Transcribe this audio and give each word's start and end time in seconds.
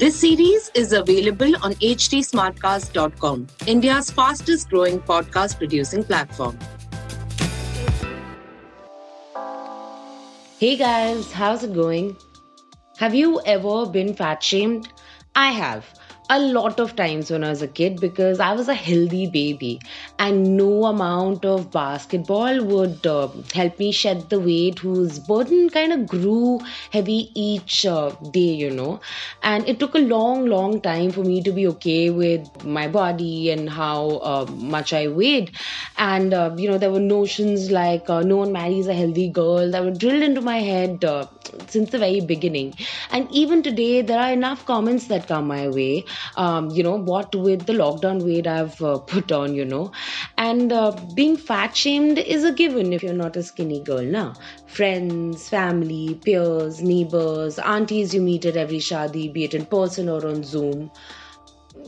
This 0.00 0.18
series 0.18 0.70
is 0.74 0.94
available 0.94 1.54
on 1.62 1.74
htsmartcast.com, 1.74 3.46
India's 3.66 4.10
fastest 4.10 4.70
growing 4.70 4.98
podcast 4.98 5.58
producing 5.58 6.04
platform. 6.04 6.58
Hey 10.58 10.78
guys, 10.78 11.30
how's 11.30 11.64
it 11.64 11.74
going? 11.74 12.16
Have 12.96 13.14
you 13.14 13.42
ever 13.44 13.84
been 13.84 14.14
fat 14.14 14.42
shamed? 14.42 14.88
I 15.34 15.50
have 15.50 15.84
a 16.32 16.38
lot 16.38 16.78
of 16.78 16.94
times 16.94 17.28
when 17.30 17.42
I 17.42 17.50
was 17.50 17.60
a 17.60 17.66
kid 17.66 18.00
because 18.00 18.38
I 18.38 18.52
was 18.52 18.68
a 18.68 18.74
healthy 18.74 19.26
baby 19.26 19.80
and 20.16 20.56
no 20.56 20.84
amount 20.84 21.44
of 21.44 21.72
basketball 21.72 22.62
would 22.66 23.04
uh, 23.04 23.28
help 23.52 23.80
me 23.80 23.90
shed 23.90 24.30
the 24.30 24.38
weight 24.38 24.78
whose 24.78 25.18
burden 25.18 25.68
kind 25.70 25.92
of 25.92 26.06
grew 26.06 26.60
heavy 26.92 27.32
each 27.34 27.84
uh, 27.84 28.10
day, 28.30 28.52
you 28.64 28.70
know. 28.70 29.00
And 29.42 29.68
it 29.68 29.80
took 29.80 29.94
a 29.96 29.98
long, 29.98 30.46
long 30.46 30.80
time 30.80 31.10
for 31.10 31.24
me 31.24 31.42
to 31.42 31.50
be 31.50 31.66
okay 31.68 32.10
with 32.10 32.64
my 32.64 32.86
body 32.86 33.50
and 33.50 33.68
how 33.68 34.10
uh, 34.32 34.46
much 34.52 34.92
I 34.92 35.08
weighed. 35.08 35.50
And, 35.98 36.32
uh, 36.32 36.54
you 36.56 36.70
know, 36.70 36.78
there 36.78 36.90
were 36.92 37.00
notions 37.00 37.70
like 37.72 38.08
uh, 38.08 38.22
no 38.22 38.36
one 38.36 38.52
marries 38.52 38.86
a 38.86 38.94
healthy 38.94 39.28
girl 39.28 39.70
that 39.72 39.84
were 39.84 39.90
drilled 39.90 40.22
into 40.22 40.40
my 40.40 40.58
head 40.58 41.04
uh, 41.04 41.26
since 41.66 41.90
the 41.90 41.98
very 41.98 42.20
beginning. 42.20 42.74
And 43.10 43.28
even 43.32 43.62
today, 43.62 44.02
there 44.02 44.18
are 44.20 44.32
enough 44.32 44.64
comments 44.64 45.08
that 45.08 45.26
come 45.26 45.46
my 45.48 45.68
way 45.68 46.04
um, 46.36 46.70
you 46.70 46.82
know 46.82 46.96
what 46.96 47.34
with 47.34 47.66
the 47.66 47.72
lockdown 47.72 48.22
weight 48.24 48.46
i've 48.46 48.80
uh, 48.82 48.98
put 48.98 49.32
on 49.32 49.54
you 49.54 49.64
know. 49.64 49.92
And 50.38 50.72
uh, 50.72 50.92
being 51.14 51.36
fat 51.36 51.76
shamed 51.76 52.18
is 52.18 52.44
a 52.44 52.52
given 52.52 52.92
if 52.92 53.02
you're 53.02 53.12
not 53.12 53.36
a 53.36 53.42
skinny 53.42 53.80
girl 53.82 54.02
now 54.02 54.34
friends 54.66 55.48
family 55.48 56.18
peers 56.24 56.82
neighbors 56.82 57.58
aunties 57.58 58.14
you 58.14 58.20
meet 58.20 58.44
at 58.44 58.56
every 58.56 58.78
shadi 58.78 59.32
be 59.32 59.44
it 59.44 59.54
in 59.54 59.66
person 59.66 60.08
or 60.08 60.26
on 60.26 60.42
zoom 60.42 60.90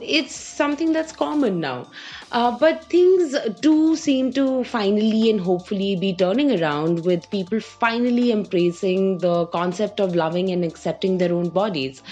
it's 0.02 0.34
something 0.34 0.92
that's 0.92 1.12
common 1.12 1.60
now. 1.60 1.86
Uh, 2.30 2.56
but 2.58 2.84
things 2.84 3.36
do 3.60 3.94
seem 3.96 4.32
to 4.32 4.64
finally 4.64 5.28
and 5.30 5.40
hopefully 5.40 5.96
be 5.96 6.14
turning 6.14 6.62
around 6.62 7.04
with 7.04 7.28
people 7.30 7.60
finally 7.60 8.32
embracing 8.32 9.18
the 9.18 9.46
concept 9.46 10.00
of 10.00 10.14
loving 10.14 10.50
and 10.50 10.64
accepting 10.64 11.18
their 11.18 11.32
own 11.32 11.48
bodies. 11.50 12.02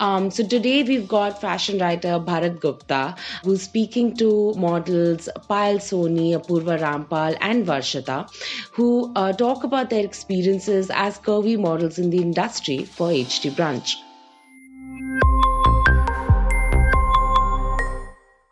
Um, 0.00 0.30
so 0.30 0.46
today 0.46 0.82
we've 0.82 1.06
got 1.06 1.40
fashion 1.40 1.78
writer 1.78 2.18
Bharat 2.18 2.60
Gupta 2.60 3.14
who's 3.44 3.62
speaking 3.62 4.16
to 4.16 4.54
models 4.54 5.28
Payal 5.48 5.78
Soni, 5.78 6.36
Apoorva 6.38 6.78
Rampal, 6.80 7.36
and 7.40 7.66
Varshita 7.66 8.28
who 8.72 9.12
uh, 9.14 9.32
talk 9.32 9.64
about 9.64 9.90
their 9.90 10.04
experiences 10.04 10.90
as 10.92 11.18
curvy 11.18 11.58
models 11.58 11.98
in 11.98 12.10
the 12.10 12.18
industry 12.18 12.84
for 12.84 13.08
HT 13.10 13.52
Brunch. 13.52 14.07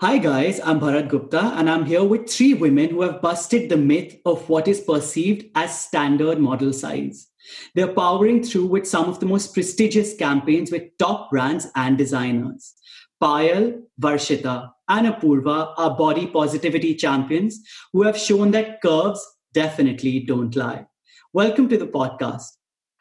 Hi 0.00 0.18
guys, 0.18 0.60
I'm 0.62 0.78
Bharat 0.78 1.08
Gupta 1.08 1.54
and 1.56 1.70
I'm 1.70 1.86
here 1.86 2.04
with 2.04 2.28
three 2.28 2.52
women 2.52 2.90
who 2.90 3.00
have 3.00 3.22
busted 3.22 3.70
the 3.70 3.78
myth 3.78 4.18
of 4.26 4.46
what 4.46 4.68
is 4.68 4.82
perceived 4.82 5.46
as 5.54 5.80
standard 5.80 6.38
model 6.38 6.74
size. 6.74 7.28
They're 7.74 7.94
powering 7.94 8.42
through 8.42 8.66
with 8.66 8.86
some 8.86 9.08
of 9.08 9.20
the 9.20 9.24
most 9.24 9.54
prestigious 9.54 10.14
campaigns 10.14 10.70
with 10.70 10.82
top 10.98 11.30
brands 11.30 11.68
and 11.76 11.96
designers. 11.96 12.74
Payal, 13.22 13.84
Varshita, 13.98 14.70
and 14.86 15.06
Apoorva 15.06 15.72
are 15.78 15.96
body 15.96 16.26
positivity 16.26 16.94
champions 16.94 17.58
who 17.94 18.02
have 18.02 18.18
shown 18.18 18.50
that 18.50 18.82
curves 18.82 19.26
definitely 19.54 20.20
don't 20.20 20.54
lie. 20.54 20.84
Welcome 21.32 21.70
to 21.70 21.78
the 21.78 21.86
podcast. 21.86 22.48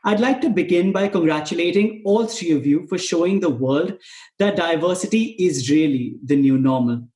I'd 0.08 0.20
like 0.20 0.40
to 0.42 0.50
begin 0.52 0.92
by 0.92 1.08
congratulating 1.08 2.04
all 2.06 2.28
three 2.28 2.52
of 2.52 2.64
you 2.64 2.86
for 2.88 2.98
showing 3.00 3.40
the 3.40 3.50
world 3.50 3.98
that 4.38 4.56
diversity 4.56 5.36
is 5.40 5.72
really 5.72 6.18
the 6.24 6.36
new 6.36 6.60
normal. 6.60 7.08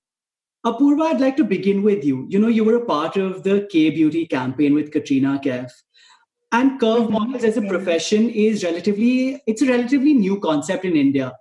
Apoorva, 0.65 1.03
I'd 1.03 1.21
like 1.21 1.37
to 1.37 1.43
begin 1.43 1.83
with 1.83 2.03
you. 2.03 2.25
You 2.29 2.39
know, 2.39 2.47
you 2.47 2.63
were 2.63 2.77
a 2.77 2.85
part 2.85 3.15
of 3.15 3.43
the 3.43 3.67
Kay 3.71 3.91
Beauty 3.91 4.25
campaign 4.25 4.73
with 4.73 4.91
Katrina 4.91 5.39
Kaif. 5.41 5.69
And 6.51 6.79
curve 6.79 7.03
mm-hmm. 7.03 7.13
models 7.13 7.43
as 7.43 7.57
a 7.57 7.61
profession 7.61 8.27
is 8.27 8.63
relatively, 8.63 9.39
it's 9.45 9.61
a 9.61 9.67
relatively 9.67 10.15
new 10.15 10.39
concept 10.39 10.83
in 10.83 10.95
India. 10.95 11.33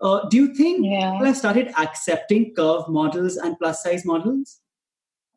Uh, 0.00 0.26
do 0.30 0.38
you 0.38 0.54
think 0.54 0.86
yeah. 0.86 1.10
people 1.12 1.26
have 1.26 1.36
started 1.36 1.74
accepting 1.78 2.54
curve 2.54 2.88
models 2.88 3.36
and 3.36 3.58
plus 3.58 3.82
size 3.82 4.06
models? 4.06 4.60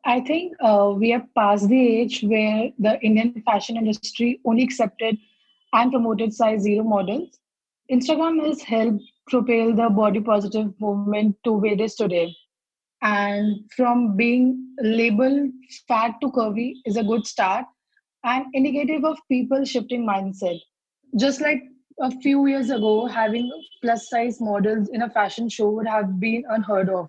I 0.06 0.20
think 0.20 0.54
uh, 0.64 0.94
we 0.96 1.12
are 1.12 1.24
past 1.36 1.68
the 1.68 2.00
age 2.00 2.22
where 2.22 2.70
the 2.78 2.98
Indian 3.02 3.42
fashion 3.44 3.76
industry 3.76 4.40
only 4.46 4.62
accepted 4.62 5.18
and 5.72 5.92
promoted 5.92 6.32
size 6.32 6.62
zero 6.62 6.84
models. 6.84 7.38
Instagram 7.90 8.44
has 8.46 8.62
helped 8.62 9.02
propel 9.28 9.74
the 9.74 9.88
body 9.90 10.20
positive 10.20 10.72
movement 10.80 11.36
to 11.44 11.52
where 11.52 11.72
it 11.72 11.80
is 11.80 11.94
today. 11.94 12.34
And 13.02 13.70
from 13.76 14.16
being 14.16 14.74
labeled 14.80 15.50
fat 15.88 16.14
to 16.20 16.30
curvy 16.30 16.74
is 16.84 16.96
a 16.96 17.04
good 17.04 17.26
start 17.26 17.64
and 18.24 18.44
indicative 18.52 19.04
of 19.04 19.18
people 19.30 19.64
shifting 19.64 20.06
mindset. 20.06 20.58
Just 21.16 21.40
like 21.40 21.62
a 22.00 22.10
few 22.20 22.46
years 22.46 22.70
ago, 22.70 23.06
having 23.06 23.50
plus 23.82 24.08
size 24.08 24.40
models 24.40 24.88
in 24.92 25.02
a 25.02 25.10
fashion 25.10 25.48
show 25.48 25.70
would 25.70 25.86
have 25.86 26.20
been 26.20 26.44
unheard 26.48 26.88
of. 26.88 27.08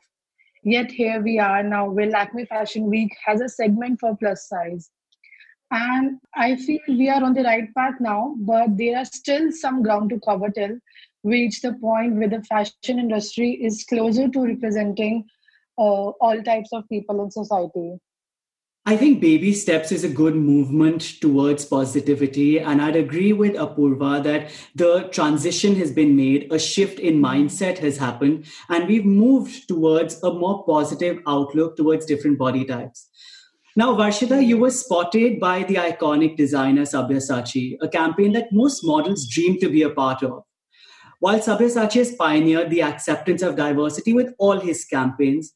Yet 0.64 0.92
here 0.92 1.22
we 1.22 1.40
are 1.40 1.64
now, 1.64 1.90
where 1.90 2.10
Lakme 2.10 2.48
Fashion 2.48 2.90
Week 2.90 3.12
has 3.26 3.42
a 3.42 3.50
segment 3.50 4.00
for 4.00 4.16
plus 4.16 4.48
size. 4.48 4.90
And 5.72 6.20
I 6.36 6.58
feel 6.58 6.80
we 6.88 7.10
are 7.10 7.24
on 7.24 7.34
the 7.34 7.44
right 7.44 7.74
path 7.74 7.96
now, 8.02 8.36
but 8.40 8.78
there 8.78 8.98
are 8.98 9.06
still 9.06 9.52
some 9.52 9.82
ground 9.82 10.10
to 10.10 10.20
cover 10.20 10.50
till 10.50 10.78
we 11.24 11.44
reach 11.44 11.62
the 11.62 11.74
point 11.74 12.16
where 12.16 12.28
the 12.28 12.44
fashion 12.44 13.00
industry 13.00 13.52
is 13.52 13.86
closer 13.86 14.28
to 14.28 14.46
representing 14.46 15.26
uh, 15.78 16.12
all 16.20 16.44
types 16.44 16.70
of 16.74 16.88
people 16.90 17.24
in 17.24 17.32
society. 17.32 17.98
I 18.84 18.98
think 18.98 19.22
baby 19.22 19.54
steps 19.54 19.92
is 19.92 20.04
a 20.04 20.10
good 20.10 20.36
movement 20.36 21.22
towards 21.22 21.66
positivity. 21.66 22.60
And 22.60 22.82
I'd 22.82 22.96
agree 22.96 23.32
with 23.32 23.54
Apoorva 23.54 24.24
that 24.24 24.50
the 24.74 25.08
transition 25.12 25.76
has 25.76 25.92
been 25.92 26.16
made, 26.16 26.52
a 26.52 26.58
shift 26.58 27.00
in 27.00 27.22
mindset 27.22 27.78
has 27.78 27.98
happened, 27.98 28.46
and 28.70 28.88
we've 28.88 29.06
moved 29.06 29.68
towards 29.68 30.22
a 30.24 30.34
more 30.34 30.66
positive 30.66 31.20
outlook 31.28 31.78
towards 31.78 32.08
different 32.08 32.40
body 32.40 32.66
types. 32.66 33.08
Now, 33.74 33.96
Varshita, 33.96 34.46
you 34.46 34.58
were 34.58 34.70
spotted 34.70 35.40
by 35.40 35.64
the 35.64 35.76
iconic 35.76 36.36
designer 36.36 36.82
Sabyasachi, 36.82 37.78
a 37.82 37.88
campaign 37.88 38.34
that 38.34 38.52
most 38.52 38.84
models 38.84 39.26
dream 39.30 39.60
to 39.60 39.70
be 39.70 39.82
a 39.84 39.90
part 39.90 40.24
of. 40.24 40.44
While 41.20 41.40
Sabyasachi 41.40 41.94
has 42.00 42.16
pioneered 42.16 42.70
the 42.70 42.84
acceptance 42.84 43.42
of 43.42 43.56
diversity 43.56 44.12
with 44.12 44.34
all 44.40 44.60
his 44.60 44.84
campaigns, 44.84 45.54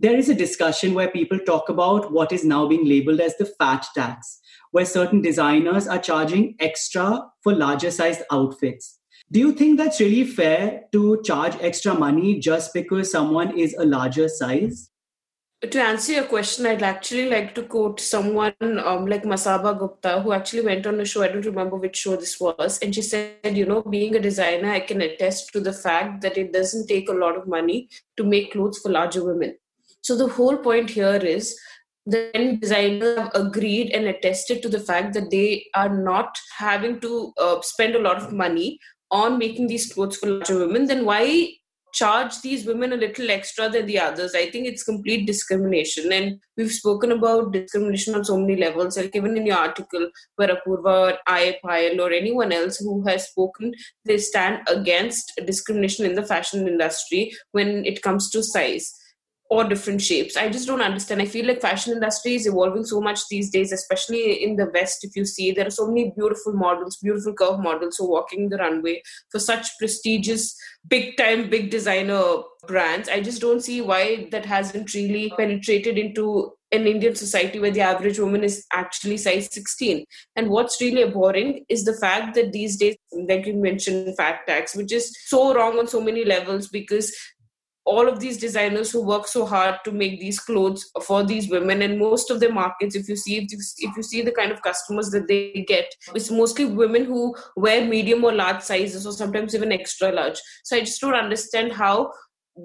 there 0.00 0.16
is 0.16 0.30
a 0.30 0.34
discussion 0.34 0.94
where 0.94 1.10
people 1.10 1.38
talk 1.40 1.68
about 1.68 2.10
what 2.10 2.32
is 2.32 2.42
now 2.42 2.66
being 2.66 2.86
labeled 2.86 3.20
as 3.20 3.36
the 3.36 3.44
fat 3.44 3.84
tax, 3.94 4.40
where 4.70 4.86
certain 4.86 5.20
designers 5.20 5.86
are 5.86 5.98
charging 5.98 6.54
extra 6.60 7.20
for 7.42 7.52
larger 7.52 7.90
sized 7.90 8.22
outfits. 8.30 8.98
Do 9.30 9.40
you 9.40 9.52
think 9.52 9.76
that's 9.76 10.00
really 10.00 10.24
fair 10.24 10.84
to 10.92 11.20
charge 11.22 11.54
extra 11.60 11.92
money 11.92 12.38
just 12.38 12.72
because 12.72 13.10
someone 13.10 13.58
is 13.58 13.74
a 13.74 13.84
larger 13.84 14.28
size? 14.28 14.88
To 15.60 15.82
answer 15.82 16.12
your 16.12 16.24
question, 16.24 16.66
I'd 16.66 16.84
actually 16.84 17.28
like 17.28 17.54
to 17.56 17.64
quote 17.64 17.98
someone 18.00 18.54
um, 18.60 19.06
like 19.06 19.24
Masaba 19.24 19.76
Gupta, 19.76 20.20
who 20.20 20.32
actually 20.32 20.62
went 20.62 20.86
on 20.86 21.00
a 21.00 21.04
show. 21.04 21.22
I 21.24 21.28
don't 21.28 21.44
remember 21.44 21.76
which 21.76 21.96
show 21.96 22.14
this 22.14 22.38
was. 22.38 22.78
And 22.78 22.94
she 22.94 23.02
said, 23.02 23.56
you 23.56 23.66
know, 23.66 23.82
being 23.82 24.14
a 24.14 24.20
designer, 24.20 24.70
I 24.70 24.80
can 24.80 25.00
attest 25.00 25.52
to 25.54 25.60
the 25.60 25.72
fact 25.72 26.20
that 26.22 26.38
it 26.38 26.52
doesn't 26.52 26.86
take 26.86 27.08
a 27.08 27.12
lot 27.12 27.36
of 27.36 27.48
money 27.48 27.88
to 28.16 28.24
make 28.24 28.52
clothes 28.52 28.78
for 28.78 28.90
larger 28.90 29.24
women. 29.24 29.56
So 30.02 30.16
the 30.16 30.28
whole 30.28 30.58
point 30.58 30.90
here 30.90 31.16
is 31.16 31.58
then 32.06 32.60
designers 32.60 33.18
have 33.18 33.32
agreed 33.34 33.90
and 33.90 34.06
attested 34.06 34.62
to 34.62 34.68
the 34.68 34.80
fact 34.80 35.12
that 35.14 35.30
they 35.30 35.66
are 35.74 35.94
not 35.94 36.38
having 36.56 37.00
to 37.00 37.32
uh, 37.36 37.60
spend 37.62 37.96
a 37.96 38.00
lot 38.00 38.16
of 38.16 38.32
money 38.32 38.78
on 39.10 39.38
making 39.38 39.66
these 39.66 39.92
clothes 39.92 40.16
for 40.16 40.28
larger 40.28 40.58
women, 40.58 40.86
then 40.86 41.04
why 41.04 41.52
charge 41.98 42.40
these 42.40 42.64
women 42.66 42.92
a 42.92 42.96
little 42.96 43.30
extra 43.30 43.68
than 43.68 43.86
the 43.86 43.98
others? 43.98 44.34
I 44.34 44.50
think 44.50 44.66
it's 44.66 44.82
complete 44.82 45.26
discrimination. 45.26 46.12
And 46.12 46.38
we've 46.56 46.72
spoken 46.72 47.12
about 47.12 47.52
discrimination 47.52 48.14
on 48.14 48.24
so 48.24 48.38
many 48.38 48.56
levels. 48.56 48.96
Like 48.96 49.16
even 49.16 49.36
in 49.36 49.46
your 49.46 49.56
article, 49.56 50.10
where 50.36 50.54
Apoorva 50.54 51.12
or 51.12 51.18
I, 51.26 51.58
Payal, 51.64 52.00
or 52.00 52.12
anyone 52.12 52.52
else 52.52 52.78
who 52.78 53.02
has 53.06 53.28
spoken, 53.28 53.74
they 54.04 54.18
stand 54.18 54.66
against 54.68 55.32
discrimination 55.44 56.06
in 56.06 56.14
the 56.14 56.26
fashion 56.26 56.68
industry 56.68 57.32
when 57.52 57.84
it 57.84 58.02
comes 58.02 58.30
to 58.30 58.42
size 58.42 58.94
or 59.50 59.64
different 59.64 60.02
shapes. 60.02 60.36
I 60.36 60.48
just 60.50 60.66
don't 60.66 60.82
understand. 60.82 61.22
I 61.22 61.26
feel 61.26 61.46
like 61.46 61.62
fashion 61.62 61.94
industry 61.94 62.34
is 62.34 62.46
evolving 62.46 62.84
so 62.84 63.00
much 63.00 63.26
these 63.28 63.50
days 63.50 63.72
especially 63.72 64.44
in 64.44 64.56
the 64.56 64.70
west. 64.72 65.04
If 65.04 65.16
you 65.16 65.24
see 65.24 65.52
there 65.52 65.66
are 65.66 65.70
so 65.70 65.86
many 65.86 66.12
beautiful 66.14 66.52
models 66.52 66.98
beautiful 66.98 67.32
curve 67.32 67.60
models 67.60 67.96
who 67.96 68.06
are 68.06 68.20
walking 68.20 68.48
the 68.48 68.58
runway 68.58 69.02
for 69.30 69.38
such 69.38 69.78
prestigious 69.78 70.54
big 70.86 71.16
time 71.16 71.48
big 71.48 71.70
designer 71.70 72.22
brands. 72.66 73.08
I 73.08 73.20
just 73.20 73.40
don't 73.40 73.62
see 73.62 73.80
why 73.80 74.28
that 74.32 74.44
hasn't 74.44 74.92
really 74.94 75.32
penetrated 75.36 75.96
into 75.96 76.52
an 76.70 76.86
indian 76.86 77.14
society 77.14 77.58
where 77.58 77.70
the 77.70 77.80
average 77.80 78.18
woman 78.18 78.44
is 78.44 78.66
actually 78.74 79.16
size 79.16 79.48
16 79.52 80.04
and 80.36 80.50
what's 80.50 80.80
really 80.82 81.02
abhorring 81.02 81.64
is 81.70 81.84
the 81.84 81.94
fact 81.94 82.34
that 82.34 82.52
these 82.52 82.76
days 82.76 82.94
like 83.26 83.46
you 83.46 83.54
mentioned 83.54 84.14
fat 84.16 84.40
tax 84.46 84.76
which 84.76 84.92
is 84.92 85.16
so 85.26 85.54
wrong 85.54 85.78
on 85.78 85.86
so 85.86 85.98
many 85.98 86.26
levels 86.26 86.68
because 86.68 87.10
all 87.88 88.08
of 88.08 88.20
these 88.20 88.38
designers 88.38 88.90
who 88.90 89.02
work 89.02 89.26
so 89.26 89.44
hard 89.46 89.76
to 89.84 89.92
make 89.92 90.20
these 90.20 90.38
clothes 90.38 90.90
for 91.02 91.24
these 91.24 91.48
women 91.48 91.82
and 91.82 91.98
most 91.98 92.30
of 92.30 92.40
the 92.40 92.50
markets 92.50 92.94
if 92.94 93.08
you 93.08 93.16
see 93.16 93.38
if 93.38 93.52
you, 93.52 93.58
if 93.88 93.96
you 93.96 94.02
see 94.02 94.22
the 94.22 94.36
kind 94.38 94.52
of 94.52 94.62
customers 94.62 95.10
that 95.10 95.26
they 95.26 95.64
get 95.66 95.94
it's 96.14 96.30
mostly 96.30 96.66
women 96.66 97.04
who 97.04 97.34
wear 97.56 97.86
medium 97.86 98.24
or 98.24 98.32
large 98.32 98.62
sizes 98.62 99.06
or 99.06 99.12
sometimes 99.12 99.54
even 99.54 99.72
extra 99.72 100.12
large. 100.12 100.38
So 100.64 100.76
i 100.76 100.80
just 100.80 101.00
don't 101.00 101.14
understand 101.14 101.72
how 101.72 102.12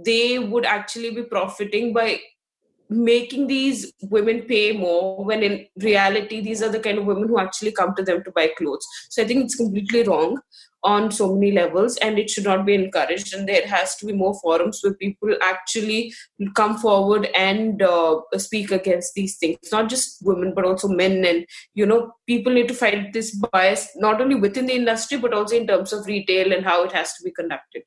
they 0.06 0.40
would 0.40 0.66
actually 0.66 1.12
be 1.12 1.24
profiting 1.24 1.94
by 1.94 2.20
making 2.90 3.48
these 3.48 3.92
women 4.04 4.42
pay 4.42 4.72
more 4.72 5.24
when 5.24 5.44
in 5.44 5.66
reality 5.82 6.42
these 6.42 6.62
are 6.62 6.70
the 6.70 6.80
kind 6.80 6.98
of 6.98 7.06
women 7.06 7.28
who 7.28 7.40
actually 7.40 7.72
come 7.72 7.96
to 7.96 8.04
them 8.04 8.24
to 8.24 8.32
buy 8.32 8.50
clothes. 8.58 8.86
So 9.10 9.24
i 9.24 9.26
think 9.26 9.44
it's 9.44 9.56
completely 9.56 10.04
wrong 10.04 10.40
on 10.84 11.10
so 11.12 11.34
many 11.34 11.52
levels 11.52 11.96
and 11.98 12.20
it 12.20 12.30
should 12.30 12.44
not 12.44 12.66
be 12.66 12.76
encouraged. 12.76 13.34
And 13.34 13.48
there 13.48 13.66
has 13.68 13.96
to 13.98 14.06
be 14.06 14.14
more 14.14 14.38
forums 14.42 14.82
where 14.82 14.94
people 14.94 15.36
actually 15.42 16.14
come 16.56 16.78
forward 16.78 17.30
and 17.36 17.82
uh, 17.82 18.20
speak 18.38 18.72
against 18.72 19.14
these 19.14 19.38
things. 19.38 19.58
Not 19.72 19.90
just 19.90 20.18
women 20.24 20.54
but 20.54 20.66
also 20.66 20.88
men. 20.90 21.24
And 21.26 21.46
you 21.74 21.86
know 21.86 22.12
people 22.28 22.54
need 22.54 22.68
to 22.68 22.74
fight 22.74 23.14
this 23.14 23.36
bias 23.36 23.90
not 23.96 24.20
only 24.20 24.36
within 24.36 24.68
the 24.68 24.76
industry 24.76 25.18
but 25.18 25.34
also 25.34 25.56
in 25.56 25.68
terms 25.68 25.94
of 25.94 26.06
retail 26.06 26.52
and 26.52 26.66
how 26.66 26.84
it 26.84 26.92
has 26.92 27.14
to 27.14 27.24
be 27.24 27.32
conducted 27.32 27.84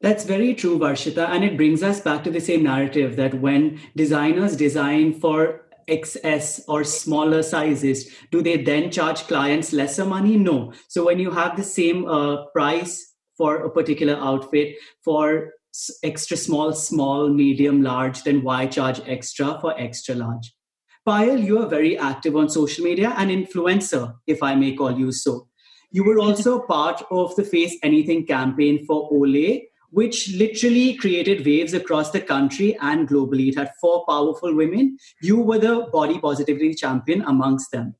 that's 0.00 0.24
very 0.24 0.54
true, 0.54 0.78
Varshita. 0.78 1.28
And 1.28 1.44
it 1.44 1.56
brings 1.56 1.82
us 1.82 2.00
back 2.00 2.24
to 2.24 2.30
the 2.30 2.40
same 2.40 2.62
narrative 2.62 3.16
that 3.16 3.34
when 3.34 3.80
designers 3.94 4.56
design 4.56 5.12
for 5.12 5.66
XS 5.88 6.62
or 6.68 6.84
smaller 6.84 7.42
sizes, 7.42 8.10
do 8.30 8.42
they 8.42 8.62
then 8.62 8.90
charge 8.90 9.22
clients 9.26 9.72
lesser 9.72 10.04
money? 10.04 10.36
No. 10.36 10.72
So 10.88 11.04
when 11.04 11.18
you 11.18 11.30
have 11.30 11.56
the 11.56 11.64
same 11.64 12.06
uh, 12.06 12.46
price 12.46 13.14
for 13.36 13.56
a 13.56 13.70
particular 13.70 14.14
outfit 14.14 14.76
for 15.04 15.52
extra 16.02 16.36
small, 16.36 16.72
small, 16.72 17.28
medium, 17.28 17.82
large, 17.82 18.22
then 18.22 18.42
why 18.42 18.66
charge 18.66 19.00
extra 19.06 19.58
for 19.60 19.78
extra 19.78 20.14
large? 20.14 20.54
Payal, 21.06 21.44
you 21.44 21.60
are 21.60 21.68
very 21.68 21.96
active 21.98 22.36
on 22.36 22.48
social 22.48 22.84
media, 22.84 23.14
an 23.16 23.28
influencer, 23.28 24.14
if 24.26 24.42
I 24.42 24.54
may 24.54 24.74
call 24.74 24.98
you 24.98 25.12
so. 25.12 25.48
You 25.90 26.04
were 26.04 26.20
also 26.20 26.60
part 26.60 27.02
of 27.10 27.34
the 27.36 27.42
Face 27.42 27.76
Anything 27.82 28.26
campaign 28.26 28.84
for 28.86 29.10
Olay, 29.10 29.62
which 29.90 30.34
literally 30.34 30.94
created 30.94 31.44
waves 31.44 31.74
across 31.74 32.10
the 32.10 32.20
country 32.20 32.76
and 32.80 33.08
globally. 33.08 33.48
It 33.48 33.58
had 33.58 33.72
four 33.80 34.04
powerful 34.06 34.54
women. 34.54 34.98
You 35.20 35.38
were 35.38 35.58
the 35.58 35.88
body 35.92 36.18
positivity 36.18 36.74
champion 36.74 37.22
amongst 37.22 37.70
them. 37.72 37.94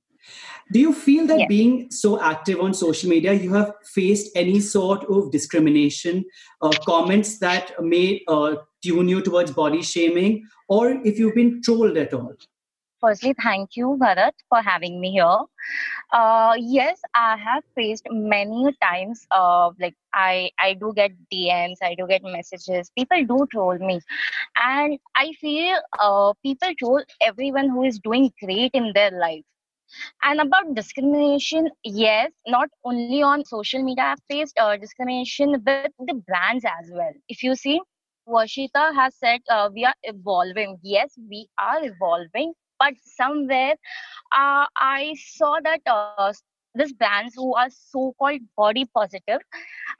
Do 0.72 0.78
you 0.78 0.92
feel 0.92 1.26
that 1.26 1.48
being 1.48 1.90
so 1.90 2.20
active 2.20 2.60
on 2.60 2.74
social 2.74 3.10
media, 3.10 3.32
you 3.32 3.52
have 3.54 3.72
faced 3.84 4.30
any 4.36 4.60
sort 4.60 5.04
of 5.10 5.32
discrimination, 5.32 6.24
uh, 6.62 6.70
comments 6.86 7.38
that 7.38 7.72
may 7.82 8.22
uh, 8.28 8.54
tune 8.82 9.08
you 9.08 9.20
towards 9.20 9.50
body 9.50 9.82
shaming, 9.82 10.46
or 10.68 10.90
if 11.04 11.18
you've 11.18 11.34
been 11.34 11.60
trolled 11.62 11.96
at 11.96 12.14
all? 12.14 12.34
Firstly, 13.00 13.34
thank 13.42 13.76
you, 13.76 13.96
Bharat, 14.00 14.32
for 14.48 14.60
having 14.62 15.00
me 15.00 15.12
here. 15.12 15.38
Uh, 16.12 16.54
yes, 16.58 17.00
I 17.14 17.36
have 17.36 17.64
faced 17.74 18.06
many 18.10 18.74
times. 18.82 19.26
Uh, 19.30 19.70
like 19.80 19.94
I, 20.14 20.50
I 20.58 20.74
do 20.74 20.92
get 20.94 21.12
DMs, 21.30 21.78
I 21.82 21.94
do 21.94 22.06
get 22.06 22.22
messages. 22.22 22.90
People 22.96 23.24
do 23.26 23.46
troll 23.50 23.78
me, 23.78 24.00
and 24.56 24.98
I 25.16 25.32
feel 25.40 25.78
uh, 26.00 26.32
people 26.42 26.70
troll 26.78 27.02
everyone 27.20 27.68
who 27.70 27.84
is 27.84 27.98
doing 28.00 28.32
great 28.44 28.70
in 28.74 28.92
their 28.94 29.10
life. 29.12 29.44
And 30.22 30.40
about 30.40 30.74
discrimination, 30.74 31.70
yes, 31.84 32.32
not 32.46 32.68
only 32.84 33.12
on 33.22 33.44
social 33.44 33.82
media, 33.82 33.96
I've 34.04 34.22
faced 34.22 34.48
uh, 34.58 34.76
discrimination 34.76 35.52
with 35.52 35.92
the 35.98 36.14
brands 36.26 36.64
as 36.64 36.90
well. 36.92 37.12
If 37.28 37.42
you 37.42 37.54
see, 37.54 37.80
Varshita 38.26 38.94
has 38.94 39.14
said 39.16 39.40
uh, 39.48 39.68
we 39.72 39.84
are 39.84 39.94
evolving. 40.04 40.78
Yes, 40.82 41.16
we 41.28 41.48
are 41.58 41.84
evolving 41.84 42.54
but 42.80 42.94
somewhere 43.04 43.74
uh, 44.36 44.66
i 44.76 45.14
saw 45.24 45.58
that 45.62 45.80
uh, 45.86 46.32
these 46.74 46.92
brands 46.92 47.34
who 47.34 47.54
are 47.54 47.68
so-called 47.70 48.40
body 48.56 48.84
positive 48.94 49.40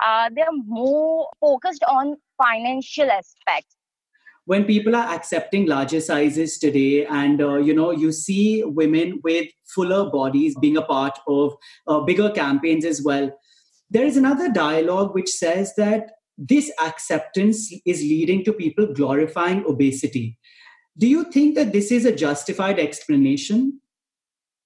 uh, 0.04 0.30
they're 0.34 0.58
more 0.66 1.28
focused 1.40 1.84
on 1.88 2.16
financial 2.42 3.10
aspects. 3.10 3.76
When 4.46 4.64
people 4.64 4.96
are 4.96 5.14
accepting 5.14 5.66
larger 5.66 6.00
sizes 6.00 6.58
today 6.58 7.06
and 7.06 7.40
uh, 7.40 7.56
you 7.56 7.74
know 7.74 7.90
you 7.90 8.10
see 8.10 8.64
women 8.64 9.20
with 9.22 9.48
fuller 9.74 10.10
bodies 10.10 10.56
being 10.60 10.76
a 10.76 10.82
part 10.82 11.18
of 11.28 11.54
uh, 11.86 12.00
bigger 12.00 12.30
campaigns 12.30 12.84
as 12.84 13.02
well 13.02 13.30
there 13.90 14.06
is 14.06 14.16
another 14.16 14.50
dialogue 14.50 15.14
which 15.14 15.28
says 15.28 15.74
that 15.76 16.12
this 16.38 16.72
acceptance 16.82 17.72
is 17.84 18.00
leading 18.00 18.44
to 18.44 18.52
people 18.52 18.92
glorifying 18.94 19.64
obesity 19.66 20.38
do 20.96 21.06
you 21.06 21.24
think 21.24 21.54
that 21.54 21.72
this 21.72 21.90
is 21.90 22.04
a 22.04 22.14
justified 22.14 22.78
explanation? 22.78 23.80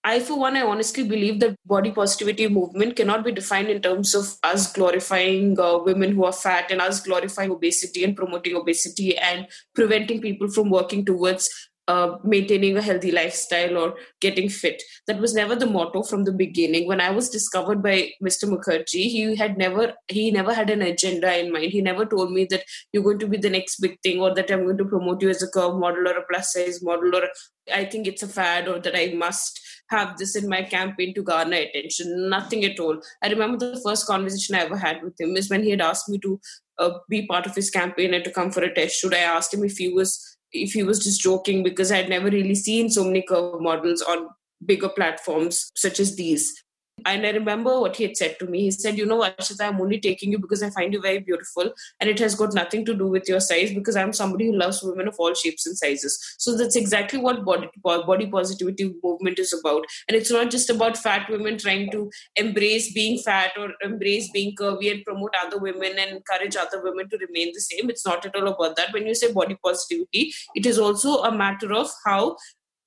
I, 0.07 0.21
for 0.21 0.39
one, 0.39 0.55
I 0.55 0.63
honestly 0.63 1.03
believe 1.03 1.41
that 1.41 1.57
body 1.65 1.91
positivity 1.91 2.47
movement 2.49 2.97
cannot 2.97 3.25
be 3.25 3.33
defined 3.33 3.69
in 3.69 3.81
terms 3.81 4.15
of 4.15 4.37
us 4.43 4.71
glorifying 4.71 5.59
uh, 5.59 5.79
women 5.79 6.13
who 6.13 6.25
are 6.25 6.33
fat 6.33 6.71
and 6.71 6.83
us 6.83 7.01
glorifying 7.01 7.51
obesity 7.51 8.05
and 8.05 8.15
promoting 8.15 8.55
obesity 8.55 9.17
and 9.17 9.47
preventing 9.75 10.21
people 10.21 10.49
from 10.49 10.69
working 10.69 11.07
towards 11.07 11.49
uh, 11.89 12.17
maintaining 12.25 12.77
a 12.77 12.83
healthy 12.83 13.11
lifestyle 13.11 13.77
or 13.77 13.95
getting 14.21 14.49
fit. 14.49 14.83
That 15.07 15.21
was 15.21 15.35
never 15.35 15.55
the 15.55 15.67
motto 15.67 16.03
from 16.03 16.25
the 16.25 16.33
beginning. 16.33 16.87
When 16.89 17.01
I 17.01 17.11
was 17.11 17.29
discovered 17.29 17.83
by 17.83 18.13
Mr. 18.23 18.45
Mukherjee, 18.45 19.11
he 19.11 19.37
had 19.37 19.59
never 19.59 19.95
he 20.09 20.31
never 20.31 20.55
had 20.55 20.71
an 20.71 20.83
agenda 20.83 21.39
in 21.39 21.53
mind. 21.53 21.73
He 21.73 21.81
never 21.81 22.07
told 22.07 22.33
me 22.33 22.47
that 22.47 22.65
you're 22.93 23.03
going 23.03 23.19
to 23.19 23.29
be 23.29 23.37
the 23.37 23.51
next 23.51 23.81
big 23.81 23.99
thing 24.03 24.21
or 24.21 24.35
that 24.35 24.51
I'm 24.51 24.65
going 24.65 24.79
to 24.79 24.85
promote 24.85 25.23
you 25.23 25.31
as 25.31 25.43
a 25.43 25.49
curve 25.49 25.77
model 25.77 26.09
or 26.09 26.17
a 26.19 26.27
plus 26.31 26.53
size 26.53 26.83
model 26.83 27.15
or 27.15 27.29
I 27.73 27.85
think 27.85 28.07
it's 28.07 28.23
a 28.23 28.29
fad 28.29 28.69
or 28.69 28.79
that 28.79 28.97
I 28.97 29.15
must 29.15 29.61
have 29.91 30.17
this 30.17 30.37
in 30.37 30.49
my 30.49 30.63
campaign 30.63 31.15
to 31.15 31.23
garner 31.23 31.57
attention. 31.57 32.29
Nothing 32.29 32.65
at 32.65 32.81
all. 32.81 33.01
I 33.23 33.29
remember 33.29 33.59
the 33.59 33.81
first 33.85 34.07
conversation 34.07 34.55
I 34.55 34.61
ever 34.61 34.77
had 34.77 35.03
with 35.03 35.21
him 35.21 35.37
is 35.37 35.51
when 35.51 35.63
he 35.63 35.71
had 35.71 35.81
asked 35.81 36.09
me 36.09 36.19
to 36.21 36.41
uh, 36.79 36.91
be 37.09 37.27
part 37.27 37.47
of 37.47 37.55
his 37.55 37.71
campaign 37.71 38.15
and 38.15 38.25
to 38.25 38.31
come 38.31 38.51
for 38.51 38.63
a 38.63 38.75
test 38.75 38.97
shoot. 38.97 39.15
I 39.15 39.19
asked 39.19 39.55
him 39.55 39.65
if 39.65 39.77
he 39.77 39.93
was 39.93 40.34
if 40.55 40.73
he 40.73 40.83
was 40.83 41.03
just 41.03 41.21
joking 41.21 41.63
because 41.63 41.93
I'd 41.93 42.09
never 42.09 42.31
really 42.31 42.55
seen 42.55 42.89
so 42.89 43.05
many 43.05 43.23
curve 43.23 43.61
models 43.61 44.03
on 44.03 44.29
bigger 44.65 44.89
platforms 44.89 45.71
such 45.75 46.01
as 46.01 46.17
these. 46.17 46.64
And 47.07 47.27
I 47.27 47.31
remember 47.31 47.81
what 47.81 47.97
he 47.97 48.05
had 48.05 48.17
said 48.17 48.39
to 48.39 48.47
me. 48.47 48.63
He 48.63 48.71
said, 48.71 48.97
You 48.97 49.05
know, 49.05 49.21
Ashita, 49.21 49.67
I'm 49.67 49.81
only 49.81 50.01
taking 50.01 50.33
you 50.33 50.39
because 50.39 50.63
I 50.63 50.71
find 50.71 50.93
you 50.93 51.01
very 51.01 51.19
beautiful. 51.19 51.73
And 52.01 52.09
it 52.09 52.19
has 52.21 52.35
got 52.35 52.55
nothing 52.55 52.85
to 52.87 52.95
do 52.95 53.07
with 53.07 53.29
your 53.29 53.41
size 53.41 53.75
because 53.75 53.97
I'm 53.97 54.13
somebody 54.13 54.47
who 54.47 54.57
loves 54.57 54.83
women 54.83 55.09
of 55.09 55.17
all 55.19 55.35
shapes 55.35 55.67
and 55.67 55.77
sizes. 55.77 56.19
So 56.39 56.57
that's 56.57 56.77
exactly 56.77 57.19
what 57.19 57.45
body, 57.45 57.69
body 57.83 58.27
positivity 58.27 58.95
movement 59.03 59.39
is 59.39 59.53
about. 59.53 59.85
And 60.09 60.17
it's 60.17 60.31
not 60.31 60.51
just 60.51 60.71
about 60.71 60.97
fat 60.97 61.29
women 61.29 61.59
trying 61.59 61.91
to 61.91 62.11
embrace 62.37 62.93
being 62.93 63.19
fat 63.19 63.53
or 63.59 63.73
embrace 63.83 64.31
being 64.31 64.55
curvy 64.55 64.91
and 64.91 65.05
promote 65.05 65.35
other 65.45 65.59
women 65.59 65.99
and 65.99 66.11
encourage 66.11 66.57
other 66.57 66.83
women 66.83 67.09
to 67.11 67.19
remain 67.19 67.53
the 67.53 67.61
same. 67.61 67.91
It's 67.91 68.07
not 68.07 68.25
at 68.25 68.35
all 68.35 68.49
about 68.49 68.77
that. 68.77 68.93
When 68.93 69.07
you 69.07 69.15
say 69.15 69.33
body 69.33 69.59
positivity, 69.63 70.33
it 70.55 70.65
is 70.65 70.79
also 70.79 71.23
a 71.23 71.37
matter 71.37 71.73
of 71.73 71.91
how 72.05 72.37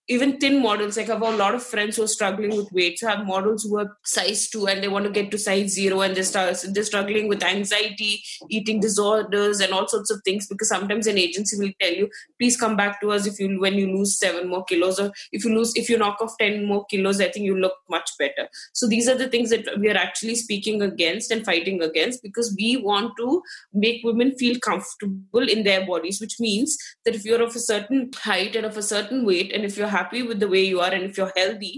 even 0.08 0.38
thin 0.38 0.62
models. 0.62 0.98
Like 0.98 1.10
I 1.10 1.14
have 1.14 1.22
a 1.22 1.32
lot 1.32 1.54
of 1.54 1.64
friends 1.64 1.96
who 1.98 2.04
are 2.04 2.08
struggling 2.08 2.56
with 2.56 2.72
weight. 2.72 3.00
So 3.00 3.08
I 3.08 3.16
have 3.16 3.26
models 3.26 3.64
who 3.64 3.78
are 3.80 3.98
size 4.04 4.50
two 4.50 4.68
and 4.68 4.82
they 4.82 4.88
want 4.88 5.06
to 5.06 5.12
get 5.12 5.32
to 5.32 5.38
size 5.38 5.72
zero 5.72 6.02
and 6.02 6.16
they 6.16 6.24
start 6.24 6.64
they're 6.74 6.84
struggling 6.84 7.28
with 7.28 7.44
anxiety, 7.44 8.24
eating 8.50 8.80
disorders, 8.80 9.60
and 9.60 9.74
all 9.74 9.88
sorts 9.88 10.10
of 10.10 10.22
things. 10.24 10.48
Because 10.48 10.70
sometimes 10.70 11.08
an 11.08 11.18
agency 11.18 11.58
will 11.58 11.74
tell 11.82 11.94
you, 11.94 12.10
please 12.40 12.58
come 12.58 12.76
back 12.76 13.02
to 13.02 13.12
us 13.12 13.28
if 13.28 13.40
you 13.40 13.60
when 13.60 13.74
you 13.74 13.88
lose 13.88 14.18
seven 14.18 14.48
more 14.48 14.64
kilos, 14.64 15.00
or 15.00 15.12
if 15.32 15.44
you 15.44 15.54
lose 15.54 15.74
if 15.76 15.90
you 15.90 15.98
knock 15.98 16.18
off 16.22 16.38
ten 16.40 16.66
more 16.66 16.86
kilos, 16.86 17.20
I 17.20 17.30
think 17.30 17.46
you 17.46 17.58
look 17.58 17.74
much 17.90 18.10
better. 18.18 18.48
So 18.74 18.88
these 18.88 19.10
are 19.10 19.16
the 19.16 19.28
things 19.28 19.50
that 19.50 19.78
we 19.80 19.90
are 19.90 19.98
actually 19.98 20.36
speaking 20.36 20.82
against 20.82 21.32
and 21.32 21.44
fighting 21.44 21.82
against 21.82 22.24
because 22.24 22.56
we 22.58 22.78
want 22.78 23.12
to 23.18 23.42
make 23.74 24.04
women 24.04 24.36
feel 24.38 24.58
comfortable 24.60 25.48
in 25.50 25.64
their 25.64 25.86
bodies, 25.86 26.22
which 26.22 26.40
means 26.40 26.78
that 27.04 27.16
if 27.16 27.26
you're 27.26 27.42
of 27.42 27.56
a 27.56 27.60
certain 27.60 28.12
height 28.16 28.56
and 28.56 28.66
of 28.66 28.78
a 28.78 28.82
certain 28.84 29.26
weight, 29.26 29.52
and 29.52 29.66
if 29.66 29.78
you're 29.78 29.97
happy 29.98 30.24
with 30.32 30.40
the 30.40 30.52
way 30.56 30.64
you 30.72 30.80
are 30.88 30.94
and 30.98 31.04
if 31.10 31.18
you're 31.18 31.38
healthy 31.38 31.74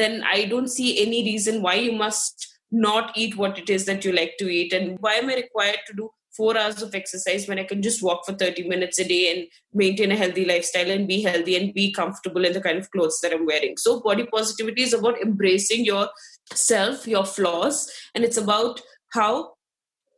then 0.00 0.22
i 0.34 0.44
don't 0.52 0.76
see 0.78 0.90
any 1.06 1.24
reason 1.32 1.62
why 1.66 1.74
you 1.86 1.92
must 2.04 2.48
not 2.70 3.16
eat 3.16 3.36
what 3.36 3.58
it 3.58 3.70
is 3.70 3.86
that 3.86 4.04
you 4.04 4.12
like 4.12 4.34
to 4.38 4.48
eat. 4.48 4.72
And 4.72 4.98
why 5.00 5.14
am 5.14 5.30
i 5.30 5.36
required 5.36 5.78
to 5.86 5.94
do 5.94 6.10
four 6.36 6.56
hours 6.56 6.82
of 6.82 6.94
exercise 6.94 7.48
when 7.48 7.58
i 7.58 7.64
can 7.64 7.82
just 7.82 8.02
walk 8.02 8.24
for 8.24 8.32
30 8.32 8.68
minutes 8.68 8.98
a 8.98 9.04
day 9.04 9.32
and 9.32 9.46
maintain 9.72 10.12
a 10.12 10.16
healthy 10.16 10.44
lifestyle 10.44 10.90
and 10.90 11.08
be 11.08 11.22
healthy 11.22 11.56
and 11.56 11.74
be 11.74 11.90
comfortable 11.92 12.44
in 12.44 12.52
the 12.52 12.60
kind 12.60 12.78
of 12.78 12.90
clothes 12.90 13.18
that 13.22 13.32
i'm 13.32 13.46
wearing? 13.46 13.76
So 13.76 14.00
body 14.00 14.26
positivity 14.26 14.82
is 14.82 14.92
about 14.92 15.20
embracing 15.20 15.84
yourself 15.84 17.06
your 17.06 17.24
flaws 17.24 17.90
and 18.14 18.24
it's 18.24 18.36
about 18.36 18.80
how 19.12 19.54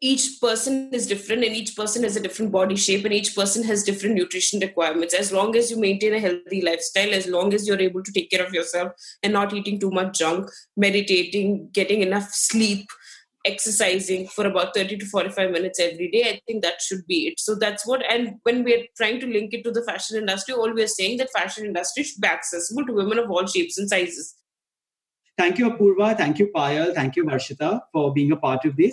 each 0.01 0.41
person 0.41 0.89
is 0.93 1.07
different 1.07 1.45
and 1.45 1.55
each 1.55 1.77
person 1.77 2.03
has 2.03 2.17
a 2.17 2.21
different 2.21 2.51
body 2.51 2.75
shape 2.75 3.05
and 3.05 3.13
each 3.13 3.35
person 3.35 3.63
has 3.63 3.83
different 3.83 4.15
nutrition 4.15 4.59
requirements. 4.61 5.13
As 5.13 5.31
long 5.31 5.55
as 5.57 5.71
you 5.71 5.79
maintain 5.79 6.15
a 6.15 6.19
healthy 6.19 6.63
lifestyle 6.63 7.13
as 7.13 7.27
long 7.27 7.53
as 7.53 7.69
you're 7.69 7.81
able 7.81 8.03
to 8.03 8.13
take 8.13 8.31
care 8.31 8.45
of 8.45 8.55
yourself 8.55 8.93
and 9.23 9.33
not 9.33 9.53
eating 9.53 9.79
too 9.79 9.91
much 9.91 10.19
junk 10.19 10.49
meditating 10.77 11.69
getting 11.73 12.01
enough 12.01 12.31
sleep 12.31 12.87
exercising 13.47 14.27
for 14.29 14.47
about 14.47 14.75
30 14.75 14.99
to 14.99 15.07
45 15.07 15.51
minutes 15.51 15.81
every 15.81 16.11
day 16.11 16.25
i 16.25 16.41
think 16.47 16.63
that 16.63 16.79
should 16.83 17.07
be 17.07 17.29
it. 17.29 17.41
So 17.41 17.55
that's 17.55 17.87
what 17.87 18.03
and 18.11 18.35
when 18.43 18.65
we're 18.65 18.85
trying 18.99 19.19
to 19.21 19.27
link 19.27 19.55
it 19.55 19.65
to 19.65 19.71
the 19.71 19.83
fashion 19.83 20.19
industry 20.19 20.55
all 20.55 20.75
we're 20.75 20.87
saying 20.87 21.17
that 21.19 21.31
fashion 21.33 21.65
industry 21.65 22.05
should 22.05 22.21
be 22.21 22.29
accessible 22.29 22.85
to 22.87 22.93
women 22.93 23.19
of 23.19 23.31
all 23.31 23.47
shapes 23.47 23.79
and 23.79 23.89
sizes. 23.89 24.35
Thank 25.39 25.59
you 25.59 25.71
apoorva. 25.71 26.17
Thank 26.19 26.39
you 26.39 26.51
payal. 26.55 26.95
Thank 26.95 27.17
you 27.17 27.25
varshita 27.25 27.81
for 27.93 28.13
being 28.13 28.33
a 28.33 28.37
part 28.37 28.67
of 28.67 28.77
this 28.77 28.93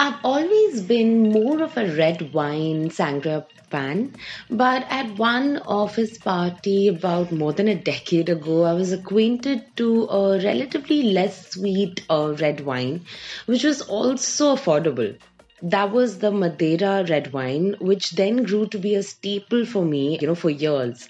I've 0.00 0.24
always 0.24 0.82
been 0.82 1.30
more 1.30 1.62
of 1.62 1.76
a 1.76 1.86
red 1.96 2.32
wine 2.32 2.88
sangria 2.88 3.44
fan, 3.70 4.14
but 4.48 4.86
at 4.88 5.18
one 5.18 5.58
office 5.58 6.18
party 6.18 6.88
about 6.88 7.32
more 7.32 7.52
than 7.52 7.68
a 7.68 7.74
decade 7.74 8.28
ago, 8.28 8.62
I 8.62 8.74
was 8.74 8.92
acquainted 8.92 9.64
to 9.76 10.04
a 10.04 10.40
relatively 10.40 11.02
less 11.02 11.50
sweet 11.50 12.04
uh, 12.08 12.34
red 12.38 12.64
wine, 12.64 13.06
which 13.46 13.64
was 13.64 13.82
also 13.82 14.54
affordable. 14.54 15.16
That 15.62 15.90
was 15.92 16.18
the 16.18 16.30
Madera 16.30 17.04
red 17.08 17.32
wine, 17.32 17.74
which 17.80 18.12
then 18.12 18.44
grew 18.44 18.66
to 18.68 18.78
be 18.78 18.94
a 18.94 19.02
staple 19.02 19.66
for 19.66 19.84
me, 19.84 20.16
you 20.20 20.28
know, 20.28 20.36
for 20.36 20.50
years. 20.50 21.08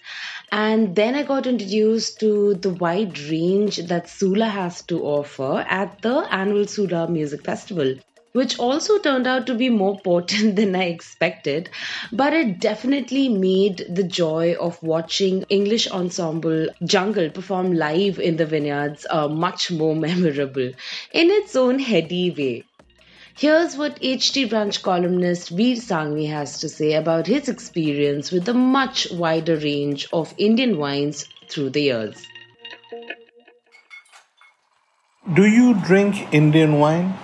And 0.52 0.94
then 0.94 1.14
I 1.14 1.22
got 1.22 1.46
introduced 1.46 2.20
to 2.20 2.54
the 2.54 2.70
wide 2.70 3.18
range 3.18 3.76
that 3.76 4.08
Sula 4.08 4.46
has 4.46 4.82
to 4.86 5.02
offer 5.04 5.64
at 5.68 6.02
the 6.02 6.26
annual 6.30 6.66
Sula 6.66 7.08
Music 7.08 7.44
Festival 7.44 7.94
which 8.32 8.58
also 8.58 8.98
turned 8.98 9.26
out 9.26 9.46
to 9.46 9.54
be 9.54 9.68
more 9.68 9.98
potent 10.00 10.54
than 10.60 10.76
I 10.76 10.84
expected. 10.84 11.70
But 12.12 12.32
it 12.32 12.60
definitely 12.60 13.28
made 13.28 13.84
the 13.88 14.04
joy 14.04 14.54
of 14.54 14.82
watching 14.82 15.44
English 15.48 15.90
ensemble 15.90 16.68
Jungle 16.84 17.30
perform 17.30 17.72
live 17.72 18.18
in 18.18 18.36
the 18.36 18.46
vineyards 18.46 19.06
uh, 19.10 19.28
much 19.28 19.70
more 19.70 19.96
memorable 20.06 20.70
in 21.12 21.30
its 21.30 21.56
own 21.56 21.78
heady 21.78 22.30
way. 22.30 22.64
Here's 23.40 23.76
what 23.76 24.00
HT 24.00 24.50
Brunch 24.50 24.82
columnist 24.82 25.50
Vir 25.50 25.76
Sanghvi 25.80 26.28
has 26.28 26.58
to 26.58 26.68
say 26.68 26.94
about 26.94 27.28
his 27.28 27.48
experience 27.48 28.32
with 28.32 28.48
a 28.48 28.52
much 28.52 29.12
wider 29.12 29.54
range 29.54 30.08
of 30.12 30.34
Indian 30.38 30.76
wines 30.76 31.28
through 31.48 31.70
the 31.70 31.82
years. 31.82 32.26
Do 35.32 35.46
you 35.46 35.74
drink 35.74 36.34
Indian 36.34 36.80
wine? 36.80 37.16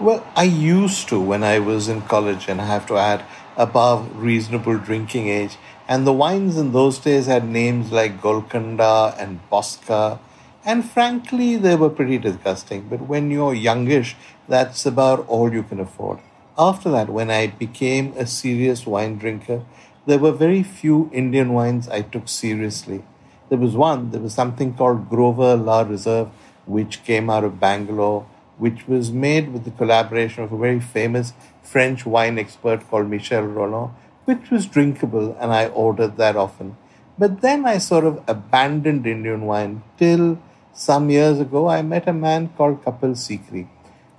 Well, 0.00 0.26
I 0.34 0.44
used 0.44 1.10
to 1.10 1.20
when 1.20 1.44
I 1.44 1.58
was 1.58 1.88
in 1.88 2.00
college, 2.00 2.48
and 2.48 2.58
I 2.58 2.64
have 2.64 2.86
to 2.86 2.96
add, 2.96 3.22
above 3.58 4.16
reasonable 4.16 4.78
drinking 4.78 5.28
age. 5.28 5.58
And 5.86 6.06
the 6.06 6.14
wines 6.14 6.56
in 6.56 6.72
those 6.72 6.98
days 6.98 7.26
had 7.26 7.46
names 7.46 7.92
like 7.92 8.22
Golconda 8.22 9.14
and 9.18 9.40
Bosca, 9.52 10.20
and 10.64 10.84
frankly, 10.84 11.56
they 11.56 11.76
were 11.76 11.90
pretty 11.90 12.18
disgusting. 12.18 12.88
But 12.88 13.02
when 13.02 13.30
you're 13.30 13.54
youngish, 13.54 14.16
that's 14.48 14.86
about 14.86 15.26
all 15.28 15.52
you 15.52 15.62
can 15.62 15.80
afford. 15.80 16.18
After 16.56 16.90
that, 16.90 17.10
when 17.10 17.30
I 17.30 17.48
became 17.48 18.12
a 18.16 18.26
serious 18.26 18.86
wine 18.86 19.18
drinker, 19.18 19.62
there 20.06 20.18
were 20.18 20.32
very 20.32 20.62
few 20.62 21.10
Indian 21.12 21.52
wines 21.52 21.88
I 21.88 22.02
took 22.02 22.28
seriously. 22.28 23.04
There 23.48 23.58
was 23.58 23.74
one, 23.74 24.10
there 24.10 24.20
was 24.20 24.34
something 24.34 24.74
called 24.74 25.08
Grover 25.08 25.56
La 25.56 25.82
Reserve, 25.82 26.28
which 26.66 27.04
came 27.04 27.28
out 27.28 27.44
of 27.44 27.60
Bangalore 27.60 28.26
which 28.58 28.86
was 28.86 29.10
made 29.10 29.52
with 29.52 29.64
the 29.64 29.70
collaboration 29.70 30.44
of 30.44 30.52
a 30.52 30.58
very 30.58 30.80
famous 30.80 31.32
French 31.62 32.06
wine 32.06 32.38
expert 32.38 32.88
called 32.88 33.08
Michel 33.08 33.42
Rolland, 33.42 33.92
which 34.24 34.50
was 34.50 34.66
drinkable, 34.66 35.36
and 35.40 35.52
I 35.52 35.66
ordered 35.68 36.16
that 36.16 36.36
often. 36.36 36.76
But 37.18 37.40
then 37.40 37.66
I 37.66 37.78
sort 37.78 38.04
of 38.04 38.22
abandoned 38.26 39.06
Indian 39.06 39.42
wine 39.46 39.82
till 39.98 40.38
some 40.74 41.08
years 41.08 41.40
ago 41.40 41.68
I 41.68 41.80
met 41.82 42.06
a 42.06 42.12
man 42.12 42.50
called 42.56 42.84
Kapil 42.84 43.14
Sekhri. 43.14 43.66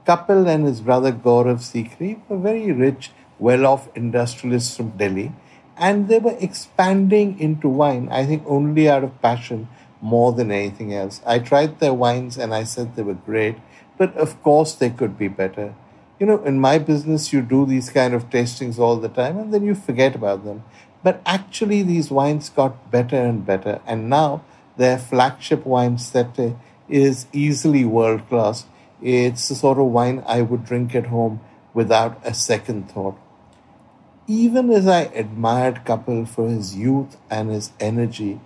Kapil 0.08 0.48
and 0.48 0.66
his 0.66 0.82
brother 0.82 1.12
Gaurav 1.12 1.60
Sekhri 1.60 2.20
were 2.28 2.38
very 2.38 2.72
rich, 2.72 3.12
well 3.38 3.66
off 3.66 3.88
industrialists 3.96 4.76
from 4.76 4.92
Delhi, 4.92 5.32
and 5.78 6.08
they 6.08 6.20
were 6.20 6.38
expanding 6.40 7.40
into 7.40 7.70
wine, 7.70 8.08
I 8.10 8.26
think 8.26 8.44
only 8.48 8.90
out 8.90 9.04
of 9.04 9.22
passion 9.22 9.68
more 10.02 10.32
than 10.32 10.52
anything 10.52 10.94
else. 10.94 11.22
I 11.26 11.40
tried 11.40 11.80
their 11.80 11.94
wines 11.94 12.38
and 12.38 12.54
I 12.54 12.64
said 12.64 12.96
they 12.96 13.04
were 13.04 13.14
great 13.14 13.58
but 13.98 14.16
of 14.18 14.42
course 14.44 14.74
they 14.74 14.90
could 14.90 15.18
be 15.18 15.28
better. 15.28 15.74
You 16.20 16.26
know, 16.26 16.44
in 16.44 16.60
my 16.60 16.78
business, 16.80 17.34
you 17.34 17.42
do 17.42 17.66
these 17.66 17.90
kind 17.90 18.14
of 18.14 18.30
tastings 18.30 18.80
all 18.80 18.98
the 18.98 19.10
time 19.10 19.38
and 19.38 19.54
then 19.54 19.66
you 19.66 19.76
forget 19.76 20.16
about 20.16 20.46
them. 20.46 20.64
But 21.04 21.22
actually, 21.26 21.84
these 21.84 22.10
wines 22.10 22.50
got 22.50 22.90
better 22.90 23.18
and 23.18 23.46
better, 23.46 23.80
and 23.86 24.10
now 24.10 24.44
their 24.78 24.98
flagship 24.98 25.66
wine, 25.66 25.98
Sette, 25.98 26.56
is 26.90 27.28
easily 27.34 27.86
world 27.86 28.28
class. 28.30 28.66
It's 29.02 29.48
the 29.50 29.56
sort 29.56 29.78
of 29.78 29.86
wine 29.86 30.24
I 30.26 30.42
would 30.42 30.66
drink 30.66 30.96
at 30.96 31.08
home 31.08 31.40
without 31.74 32.20
a 32.24 32.34
second 32.34 32.90
thought. 32.92 33.18
Even 34.28 34.72
as 34.72 34.88
I 34.88 35.02
admired 35.02 35.86
Kapil 35.86 36.28
for 36.28 36.50
his 36.50 36.76
youth 36.76 37.18
and 37.30 37.50
his 37.50 37.72
energy, 37.80 38.40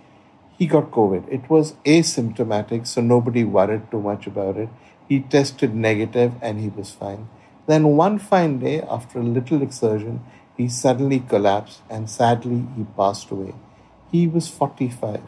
he 0.58 0.66
got 0.66 0.90
COVID. 0.90 1.26
It 1.32 1.48
was 1.48 1.72
asymptomatic, 1.86 2.86
so 2.86 3.00
nobody 3.00 3.44
worried 3.44 3.90
too 3.90 4.00
much 4.00 4.26
about 4.26 4.58
it. 4.58 4.68
He 5.08 5.20
tested 5.20 5.74
negative 5.74 6.34
and 6.42 6.60
he 6.60 6.68
was 6.68 6.90
fine. 6.90 7.28
Then 7.66 7.96
one 7.96 8.18
fine 8.18 8.58
day, 8.58 8.82
after 8.82 9.20
a 9.20 9.22
little 9.22 9.62
exertion, 9.62 10.22
he 10.56 10.68
suddenly 10.68 11.20
collapsed 11.20 11.80
and 11.88 12.10
sadly 12.10 12.66
he 12.76 12.84
passed 12.96 13.30
away. 13.30 13.54
He 14.12 14.26
was 14.26 14.48
45. 14.48 15.22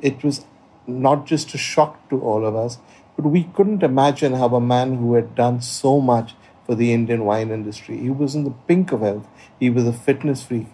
It 0.00 0.22
was 0.22 0.44
not 0.86 1.26
just 1.26 1.54
a 1.54 1.58
shock 1.58 2.08
to 2.10 2.20
all 2.20 2.46
of 2.46 2.54
us, 2.54 2.78
but 3.16 3.24
we 3.24 3.44
couldn't 3.44 3.82
imagine 3.82 4.34
how 4.34 4.54
a 4.54 4.60
man 4.60 4.98
who 4.98 5.14
had 5.14 5.34
done 5.34 5.60
so 5.60 6.00
much 6.00 6.34
for 6.66 6.74
the 6.74 6.92
Indian 6.92 7.24
wine 7.24 7.50
industry, 7.50 7.96
he 7.96 8.10
was 8.10 8.34
in 8.34 8.44
the 8.44 8.54
pink 8.66 8.90
of 8.90 9.00
health, 9.00 9.26
he 9.58 9.70
was 9.70 9.86
a 9.86 9.92
fitness 9.92 10.42
freak, 10.42 10.66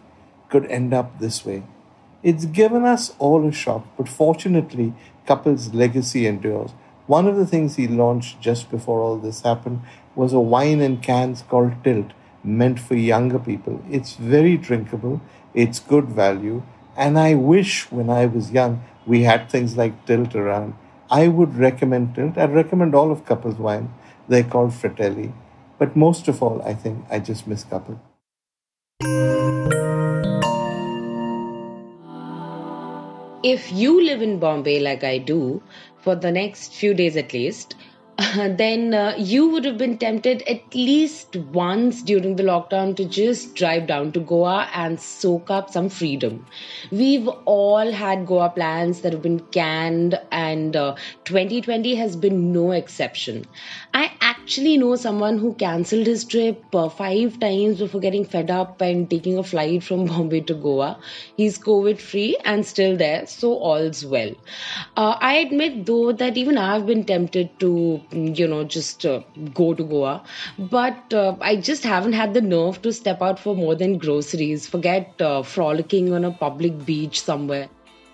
could 0.49 0.65
end 0.67 0.95
up 0.95 1.19
this 1.19 1.45
way. 1.45 1.63
It's 2.23 2.47
given 2.47 2.85
us 2.85 3.15
all 3.19 3.47
a 3.47 3.53
shock, 3.53 3.87
but 3.99 4.09
fortunately, 4.09 4.95
Kapil's 5.27 5.75
legacy 5.75 6.27
endures. 6.27 6.71
One 7.07 7.29
of 7.29 7.37
the 7.37 7.47
things 7.47 7.77
he 7.77 7.87
launched 7.87 8.41
just 8.41 8.71
before 8.71 9.01
all 9.01 9.19
this 9.19 9.43
happened 9.43 9.83
was 10.15 10.33
a 10.33 10.41
wine 10.41 10.81
in 10.81 10.99
cans 10.99 11.43
called 11.43 11.73
Tilt, 11.85 12.13
meant 12.43 12.81
for 12.81 12.95
younger 12.95 13.39
people. 13.39 13.85
It's 13.91 14.15
very 14.15 14.57
drinkable, 14.57 15.21
it's 15.53 15.79
good 15.79 16.07
value, 16.07 16.63
and 16.97 17.19
I 17.19 17.35
wish 17.35 17.91
when 17.91 18.11
I 18.11 18.27
was 18.27 18.53
young 18.53 18.83
we 19.07 19.23
had 19.23 19.51
things 19.51 19.77
like 19.77 20.07
Tilt 20.07 20.35
around. 20.35 20.75
I 21.11 21.29
would 21.29 21.57
recommend 21.57 22.15
Tilt. 22.15 22.39
I'd 22.39 22.55
recommend 22.55 22.95
all 22.95 23.11
of 23.11 23.25
Kapil's 23.27 23.59
wine. 23.59 23.93
They're 24.29 24.45
called 24.45 24.73
Fratelli. 24.75 25.33
But 25.79 25.97
most 25.97 26.29
of 26.29 26.43
all, 26.43 26.63
I 26.63 26.75
think 26.75 27.05
I 27.11 27.19
just 27.19 27.47
miss 27.47 27.65
Couple. 27.65 28.01
If 33.43 33.73
you 33.73 34.01
live 34.05 34.23
in 34.23 34.39
Bombay 34.39 34.79
like 34.79 35.03
I 35.03 35.19
do, 35.19 35.61
for 36.01 36.15
the 36.15 36.31
next 36.31 36.73
few 36.73 36.95
days 36.95 37.17
at 37.17 37.33
least, 37.33 37.75
then 38.59 38.95
uh, 38.95 39.15
you 39.17 39.49
would 39.49 39.65
have 39.65 39.79
been 39.79 39.99
tempted 39.99 40.43
at 40.43 40.75
least 40.75 41.37
once 41.37 42.03
during 42.03 42.37
the 42.37 42.43
lockdown 42.43 42.95
to 42.97 43.05
just 43.05 43.55
drive 43.55 43.87
down 43.87 44.13
to 44.13 44.21
Goa 44.21 44.69
and 44.75 45.01
soak 45.01 45.51
up 45.51 45.71
some 45.71 45.89
freedom. 45.89 46.47
We've 46.91 47.29
all 47.47 47.91
had 47.91 48.27
Goa 48.27 48.51
plans 48.51 49.01
that 49.01 49.13
have 49.13 49.23
been 49.23 49.41
canned, 49.41 50.21
and 50.31 50.77
uh, 50.77 50.97
2020 51.25 51.95
has 51.97 52.15
been 52.17 52.53
no 52.53 52.73
exception. 52.73 53.47
I 53.95 54.13
actually 54.43 54.77
know 54.77 54.95
someone 54.97 55.39
who 55.39 55.55
cancelled 55.55 56.07
his 56.07 56.25
trip 56.25 56.63
uh, 56.75 56.89
five 56.89 57.39
times 57.39 57.79
before 57.79 58.01
getting 58.01 58.25
fed 58.25 58.51
up 58.51 58.81
and 58.81 59.09
taking 59.09 59.39
a 59.39 59.43
flight 59.43 59.83
from 59.83 60.05
Bombay 60.13 60.41
to 60.41 60.55
Goa. 60.55 60.99
He's 61.37 61.59
COVID 61.59 62.01
free 62.01 62.37
and 62.45 62.67
still 62.67 62.97
there, 62.97 63.27
so 63.27 63.55
all's 63.55 64.05
well. 64.05 64.33
Uh, 64.97 65.17
I 65.21 65.35
admit 65.35 65.87
though 65.87 66.13
that 66.13 66.37
even 66.37 66.59
I've 66.59 66.87
been 66.87 67.05
tempted 67.05 67.59
to 67.61 68.01
you 68.13 68.49
know 68.49 68.65
just 68.65 69.07
uh, 69.07 69.21
go 69.55 69.75
to 69.75 69.85
goa 69.85 70.23
but 70.59 71.15
uh, 71.15 71.37
i 71.41 71.55
just 71.57 71.85
haven't 71.85 72.13
had 72.13 72.35
the 72.35 72.41
nerve 72.41 72.81
to 72.83 72.93
step 72.93 73.23
out 73.23 73.39
for 73.39 73.55
more 73.55 73.75
than 73.75 73.99
groceries 73.99 74.67
forget 74.67 75.21
uh, 75.21 75.43
frolicking 75.43 76.13
on 76.13 76.25
a 76.25 76.33
public 76.33 76.85
beach 76.85 77.21
somewhere 77.21 77.69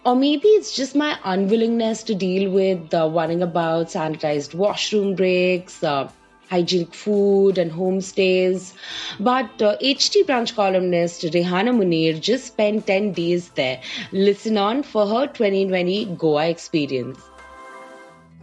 or 0.08 0.16
maybe 0.16 0.48
it's 0.48 0.74
just 0.74 0.94
my 0.96 1.18
unwillingness 1.22 2.02
to 2.02 2.14
deal 2.14 2.50
with 2.50 2.94
uh, 2.94 3.06
worrying 3.12 3.42
about 3.42 3.88
sanitized 3.94 4.54
washroom 4.54 5.14
breaks 5.14 5.82
uh, 5.84 6.08
hygienic 6.48 6.94
food 6.94 7.58
and 7.58 7.70
homestays. 7.70 8.72
But 9.20 9.60
uh, 9.60 9.76
HT 9.82 10.24
Brunch 10.24 10.54
columnist 10.54 11.24
Rehana 11.34 11.74
Munir 11.80 12.18
just 12.20 12.46
spent 12.46 12.86
10 12.86 13.12
days 13.12 13.50
there. 13.50 13.82
Listen 14.12 14.56
on 14.56 14.82
for 14.82 15.06
her 15.06 15.26
2020 15.26 16.06
Goa 16.16 16.48
experience. 16.48 17.20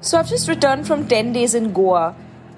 So 0.01 0.19
I've 0.19 0.29
just 0.29 0.48
returned 0.48 0.86
from 0.86 1.07
10 1.07 1.34
days 1.34 1.55
in 1.55 1.74
Goa. 1.74 2.15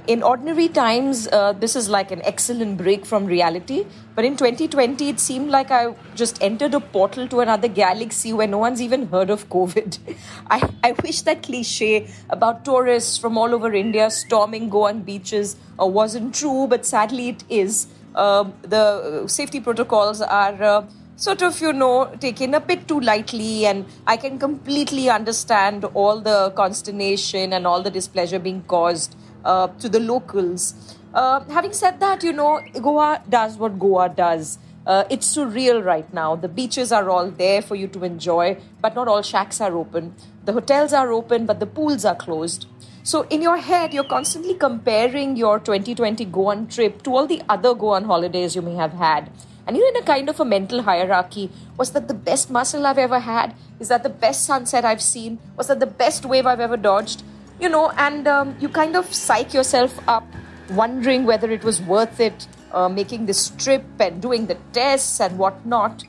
In 0.07 0.23
ordinary 0.23 0.69
times, 0.69 1.27
uh, 1.33 1.51
this 1.51 1.75
is 1.75 1.89
like 1.89 2.11
an 2.11 2.21
excellent 2.23 2.77
break 2.77 3.05
from 3.05 3.25
reality. 3.25 3.85
But 4.15 4.23
in 4.23 4.37
2020, 4.37 5.09
it 5.09 5.19
seemed 5.19 5.49
like 5.49 5.69
I 5.69 5.95
just 6.15 6.41
entered 6.41 6.73
a 6.73 6.79
portal 6.79 7.27
to 7.27 7.41
another 7.41 7.67
galaxy 7.67 8.31
where 8.31 8.47
no 8.47 8.57
one's 8.57 8.81
even 8.81 9.07
heard 9.07 9.29
of 9.29 9.49
COVID. 9.49 9.99
I, 10.49 10.69
I 10.81 10.93
wish 11.03 11.23
that 11.23 11.43
cliche 11.43 12.09
about 12.29 12.63
tourists 12.63 13.17
from 13.17 13.37
all 13.37 13.53
over 13.53 13.73
India 13.73 14.09
storming 14.09 14.69
Goan 14.69 15.01
beaches 15.01 15.57
uh, 15.77 15.85
wasn't 15.85 16.33
true, 16.33 16.67
but 16.69 16.85
sadly 16.85 17.27
it 17.27 17.43
is. 17.49 17.87
Uh, 18.15 18.45
the 18.61 19.27
safety 19.27 19.59
protocols 19.59 20.21
are 20.21 20.63
uh, 20.63 20.85
sort 21.17 21.41
of, 21.41 21.59
you 21.59 21.73
know, 21.73 22.05
taken 22.21 22.53
a 22.53 22.61
bit 22.61 22.87
too 22.87 23.01
lightly. 23.01 23.65
And 23.65 23.85
I 24.05 24.15
can 24.15 24.39
completely 24.39 25.09
understand 25.09 25.83
all 25.83 26.21
the 26.21 26.51
consternation 26.55 27.51
and 27.51 27.67
all 27.67 27.83
the 27.83 27.91
displeasure 27.91 28.39
being 28.39 28.63
caused 28.63 29.17
uh, 29.45 29.67
to 29.79 29.89
the 29.89 29.99
locals. 29.99 30.97
Uh, 31.13 31.39
having 31.45 31.73
said 31.73 31.99
that, 31.99 32.23
you 32.23 32.33
know, 32.33 32.61
Goa 32.81 33.21
does 33.29 33.57
what 33.57 33.79
Goa 33.79 34.09
does. 34.09 34.59
Uh, 34.85 35.03
it's 35.09 35.35
surreal 35.35 35.83
right 35.83 36.11
now. 36.13 36.35
The 36.35 36.47
beaches 36.47 36.91
are 36.91 37.09
all 37.09 37.29
there 37.29 37.61
for 37.61 37.75
you 37.75 37.87
to 37.89 38.03
enjoy, 38.05 38.57
but 38.81 38.95
not 38.95 39.07
all 39.07 39.21
shacks 39.21 39.59
are 39.59 39.75
open. 39.75 40.15
The 40.45 40.53
hotels 40.53 40.93
are 40.93 41.11
open, 41.11 41.45
but 41.45 41.59
the 41.59 41.65
pools 41.65 42.05
are 42.05 42.15
closed. 42.15 42.67
So, 43.03 43.23
in 43.29 43.41
your 43.41 43.57
head, 43.57 43.93
you're 43.93 44.03
constantly 44.03 44.53
comparing 44.53 45.35
your 45.35 45.59
2020 45.59 46.25
Goan 46.25 46.67
trip 46.67 47.03
to 47.03 47.15
all 47.15 47.27
the 47.27 47.41
other 47.49 47.73
Goan 47.73 48.05
holidays 48.05 48.55
you 48.55 48.61
may 48.61 48.75
have 48.75 48.93
had. 48.93 49.31
And 49.65 49.75
you're 49.75 49.89
in 49.89 49.97
a 49.97 50.03
kind 50.03 50.29
of 50.29 50.39
a 50.39 50.45
mental 50.45 50.83
hierarchy. 50.83 51.49
Was 51.77 51.91
that 51.91 52.07
the 52.07 52.13
best 52.13 52.49
mussel 52.49 52.85
I've 52.85 52.97
ever 52.97 53.19
had? 53.19 53.55
Is 53.79 53.89
that 53.89 54.03
the 54.03 54.09
best 54.09 54.45
sunset 54.45 54.85
I've 54.85 55.01
seen? 55.01 55.39
Was 55.57 55.67
that 55.67 55.81
the 55.81 55.85
best 55.85 56.25
wave 56.25 56.45
I've 56.45 56.61
ever 56.61 56.77
dodged? 56.77 57.23
You 57.59 57.69
know, 57.69 57.89
and 57.91 58.27
um, 58.27 58.55
you 58.59 58.69
kind 58.69 58.95
of 58.95 59.13
psych 59.13 59.53
yourself 59.53 59.97
up, 60.07 60.25
wondering 60.69 61.25
whether 61.25 61.51
it 61.51 61.63
was 61.63 61.81
worth 61.81 62.19
it, 62.19 62.47
uh, 62.71 62.89
making 62.89 63.25
this 63.25 63.49
trip 63.51 63.83
and 63.99 64.21
doing 64.21 64.45
the 64.47 64.57
tests 64.73 65.19
and 65.19 65.37
whatnot. 65.37 66.03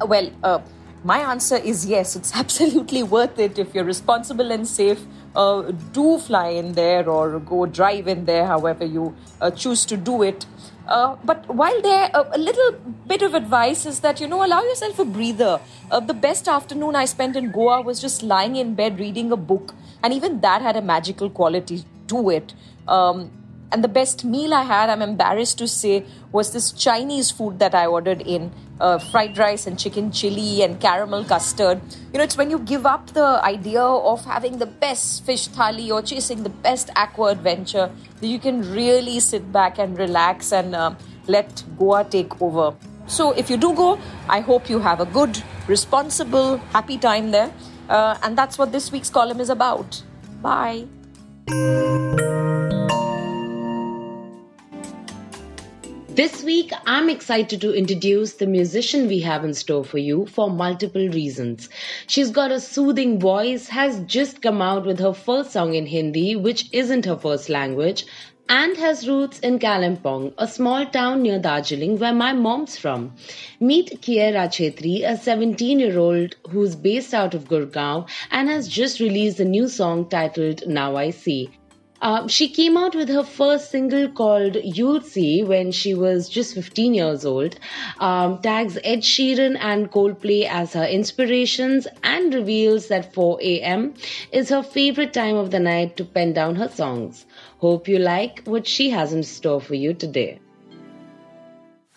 Well, 0.00 0.30
uh, 0.42 0.60
my 1.02 1.18
answer 1.18 1.56
is 1.56 1.86
yes, 1.86 2.14
it's 2.14 2.34
absolutely 2.42 3.02
worth 3.02 3.38
it 3.38 3.58
if 3.58 3.74
you're 3.74 3.84
responsible 3.84 4.50
and 4.50 4.66
safe. 4.66 5.00
Uh, 5.34 5.70
do 5.92 6.18
fly 6.18 6.48
in 6.48 6.72
there 6.72 7.08
or 7.08 7.38
go 7.38 7.64
drive 7.64 8.08
in 8.08 8.24
there, 8.24 8.46
however 8.46 8.84
you 8.84 9.14
uh, 9.40 9.50
choose 9.50 9.84
to 9.86 9.96
do 9.96 10.22
it. 10.22 10.44
Uh, 10.88 11.16
but 11.24 11.48
while 11.54 11.80
there, 11.82 12.10
a 12.14 12.36
little 12.36 12.72
bit 13.06 13.22
of 13.22 13.34
advice 13.34 13.86
is 13.86 14.00
that, 14.00 14.20
you 14.20 14.26
know, 14.26 14.44
allow 14.44 14.60
yourself 14.62 14.98
a 14.98 15.04
breather. 15.04 15.60
Uh, 15.88 16.00
the 16.00 16.14
best 16.14 16.48
afternoon 16.48 16.96
I 16.96 17.04
spent 17.04 17.36
in 17.36 17.52
Goa 17.52 17.80
was 17.80 18.00
just 18.00 18.24
lying 18.24 18.56
in 18.56 18.74
bed 18.74 18.98
reading 18.98 19.30
a 19.30 19.36
book. 19.36 19.72
And 20.02 20.12
even 20.12 20.40
that 20.40 20.62
had 20.62 20.76
a 20.76 20.82
magical 20.82 21.30
quality 21.30 21.84
to 22.08 22.30
it. 22.30 22.54
Um, 22.88 23.30
and 23.72 23.84
the 23.84 23.88
best 23.88 24.24
meal 24.24 24.52
I 24.52 24.64
had, 24.64 24.90
I'm 24.90 25.02
embarrassed 25.02 25.58
to 25.58 25.68
say, 25.68 26.04
was 26.32 26.52
this 26.52 26.72
Chinese 26.72 27.30
food 27.30 27.60
that 27.60 27.74
I 27.74 27.86
ordered 27.86 28.20
in 28.22 28.50
uh, 28.80 28.98
fried 28.98 29.38
rice 29.38 29.66
and 29.66 29.78
chicken 29.78 30.10
chili 30.10 30.62
and 30.62 30.80
caramel 30.80 31.24
custard. 31.24 31.80
You 32.12 32.18
know, 32.18 32.24
it's 32.24 32.36
when 32.36 32.50
you 32.50 32.58
give 32.58 32.86
up 32.86 33.12
the 33.12 33.40
idea 33.44 33.82
of 33.82 34.24
having 34.24 34.58
the 34.58 34.66
best 34.66 35.24
fish 35.24 35.48
thali 35.48 35.90
or 35.90 36.02
chasing 36.02 36.42
the 36.42 36.50
best 36.50 36.90
aqua 36.96 37.30
adventure 37.32 37.90
that 38.20 38.26
you 38.26 38.38
can 38.38 38.62
really 38.72 39.20
sit 39.20 39.52
back 39.52 39.78
and 39.78 39.96
relax 39.98 40.52
and 40.52 40.74
uh, 40.74 40.94
let 41.28 41.62
Goa 41.78 42.04
take 42.04 42.40
over. 42.42 42.74
So, 43.06 43.32
if 43.32 43.50
you 43.50 43.56
do 43.56 43.74
go, 43.74 43.98
I 44.28 44.40
hope 44.40 44.70
you 44.70 44.78
have 44.78 45.00
a 45.00 45.06
good, 45.06 45.42
responsible, 45.66 46.58
happy 46.72 46.96
time 46.96 47.30
there. 47.32 47.52
Uh, 47.90 48.16
and 48.22 48.38
that's 48.38 48.56
what 48.56 48.70
this 48.72 48.92
week's 48.92 49.10
column 49.10 49.40
is 49.40 49.50
about. 49.50 50.02
Bye. 50.40 50.86
This 56.08 56.42
week, 56.42 56.72
I'm 56.86 57.08
excited 57.08 57.60
to 57.62 57.72
introduce 57.72 58.34
the 58.34 58.46
musician 58.46 59.08
we 59.08 59.20
have 59.20 59.44
in 59.44 59.54
store 59.54 59.84
for 59.84 59.98
you 59.98 60.26
for 60.26 60.50
multiple 60.50 61.08
reasons. 61.08 61.68
She's 62.06 62.30
got 62.30 62.52
a 62.52 62.60
soothing 62.60 63.18
voice, 63.18 63.68
has 63.68 64.00
just 64.00 64.42
come 64.42 64.60
out 64.60 64.86
with 64.86 65.00
her 65.00 65.14
first 65.14 65.52
song 65.52 65.74
in 65.74 65.86
Hindi, 65.86 66.36
which 66.36 66.68
isn't 66.72 67.06
her 67.06 67.16
first 67.16 67.48
language, 67.48 68.04
and 68.50 68.76
has 68.78 69.06
roots 69.08 69.38
in 69.38 69.60
Kalimpong, 69.60 70.34
a 70.36 70.48
small 70.48 70.84
town 70.84 71.22
near 71.22 71.38
Darjeeling 71.38 72.00
where 72.00 72.12
my 72.12 72.32
mom's 72.32 72.76
from. 72.76 73.14
Meet 73.60 74.02
Kiara 74.02 74.48
Chettri, 74.48 75.08
a 75.08 75.16
17 75.16 75.78
year 75.78 75.96
old 75.96 76.34
who's 76.50 76.74
based 76.74 77.14
out 77.14 77.32
of 77.34 77.48
Gurgaon 77.48 78.08
and 78.32 78.48
has 78.48 78.66
just 78.66 78.98
released 78.98 79.38
a 79.38 79.44
new 79.44 79.68
song 79.68 80.08
titled 80.08 80.66
Now 80.66 80.96
I 80.96 81.10
See. 81.10 81.59
Uh, 82.02 82.26
she 82.26 82.48
came 82.48 82.76
out 82.78 82.94
with 82.94 83.08
her 83.10 83.22
first 83.22 83.70
single 83.70 84.08
called 84.08 84.56
You'll 84.64 85.02
See 85.02 85.42
when 85.42 85.70
she 85.70 85.92
was 85.94 86.28
just 86.28 86.54
15 86.54 86.94
years 86.94 87.26
old, 87.26 87.58
um, 87.98 88.40
tags 88.40 88.78
Ed 88.82 89.00
Sheeran 89.00 89.58
and 89.60 89.90
Coldplay 89.90 90.44
as 90.48 90.72
her 90.72 90.84
inspirations, 90.84 91.86
and 92.02 92.32
reveals 92.32 92.88
that 92.88 93.12
4 93.12 93.38
a.m. 93.42 93.94
is 94.32 94.48
her 94.48 94.62
favorite 94.62 95.12
time 95.12 95.36
of 95.36 95.50
the 95.50 95.60
night 95.60 95.96
to 95.98 96.04
pen 96.04 96.32
down 96.32 96.56
her 96.56 96.68
songs. 96.68 97.26
Hope 97.58 97.86
you 97.86 97.98
like 97.98 98.42
what 98.44 98.66
she 98.66 98.90
has 98.90 99.12
in 99.12 99.22
store 99.22 99.60
for 99.60 99.74
you 99.74 99.92
today. 99.92 100.38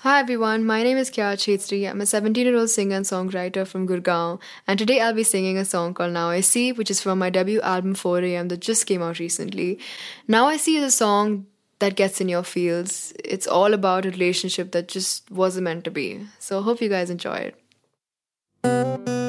Hi 0.04 0.20
everyone, 0.20 0.66
my 0.66 0.84
name 0.84 0.98
is 0.98 1.10
Kiara 1.10 1.38
Chettri. 1.38 1.90
I'm 1.90 2.02
a 2.02 2.06
17 2.06 2.46
year 2.46 2.58
old 2.58 2.70
singer 2.70 2.98
and 2.98 3.06
songwriter 3.06 3.66
from 3.66 3.88
Gurgaon, 3.88 4.42
and 4.68 4.78
today 4.78 5.00
I'll 5.00 5.14
be 5.14 5.24
singing 5.24 5.58
a 5.58 5.64
song 5.64 5.94
called 5.94 6.12
Now 6.12 6.28
I 6.30 6.42
See, 6.42 6.74
which 6.74 6.92
is 6.92 7.02
from 7.02 7.20
my 7.20 7.30
debut 7.30 7.62
album 7.62 7.96
4am 7.96 8.50
that 8.50 8.60
just 8.60 8.86
came 8.86 9.02
out 9.02 9.20
recently. 9.20 9.80
Now 10.28 10.48
I 10.48 10.58
See 10.58 10.76
is 10.76 10.84
a 10.84 10.92
song 10.92 11.46
that 11.80 11.96
gets 11.96 12.20
in 12.20 12.28
your 12.28 12.44
feels. 12.44 13.14
It's 13.24 13.48
all 13.48 13.74
about 13.74 14.06
a 14.06 14.12
relationship 14.12 14.74
that 14.74 14.90
just 14.90 15.32
wasn't 15.32 15.64
meant 15.64 15.86
to 15.86 15.92
be. 15.92 16.28
So 16.38 16.62
hope 16.62 16.82
you 16.82 16.90
guys 16.90 17.10
enjoy 17.10 17.54
it. 17.54 19.23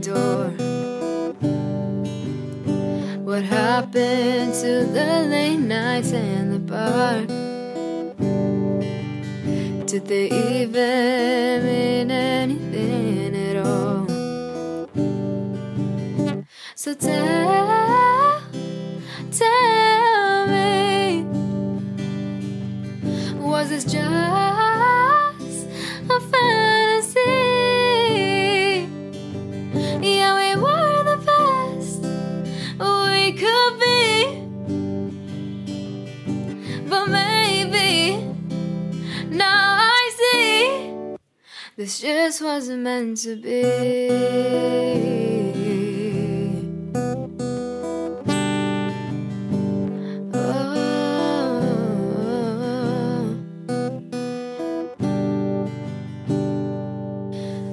Door. 0.00 0.48
What 3.24 3.42
happened 3.42 4.54
to 4.54 4.84
the 4.96 5.26
late 5.28 5.58
nights 5.58 6.12
and 6.12 6.52
the 6.52 6.58
bar? 6.58 7.26
Did 9.86 10.06
they 10.06 10.26
even 10.26 11.64
mean 11.64 12.10
anything 12.10 13.36
at 13.36 13.56
all? 13.66 14.06
So 16.74 16.94
tell, 16.94 17.77
This 41.88 42.00
just 42.00 42.42
wasn't 42.42 42.82
meant 42.82 43.16
to 43.22 43.34
be. 43.36 43.64
Oh. 50.34 50.68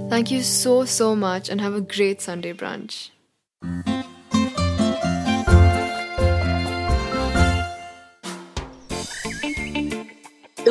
Thank 0.09 0.31
you 0.31 0.43
so, 0.43 0.85
so 0.85 1.13
much 1.13 1.49
and 1.49 1.59
have 1.59 1.73
a 1.73 1.81
great 1.81 2.21
Sunday 2.21 2.53
brunch. 2.53 3.09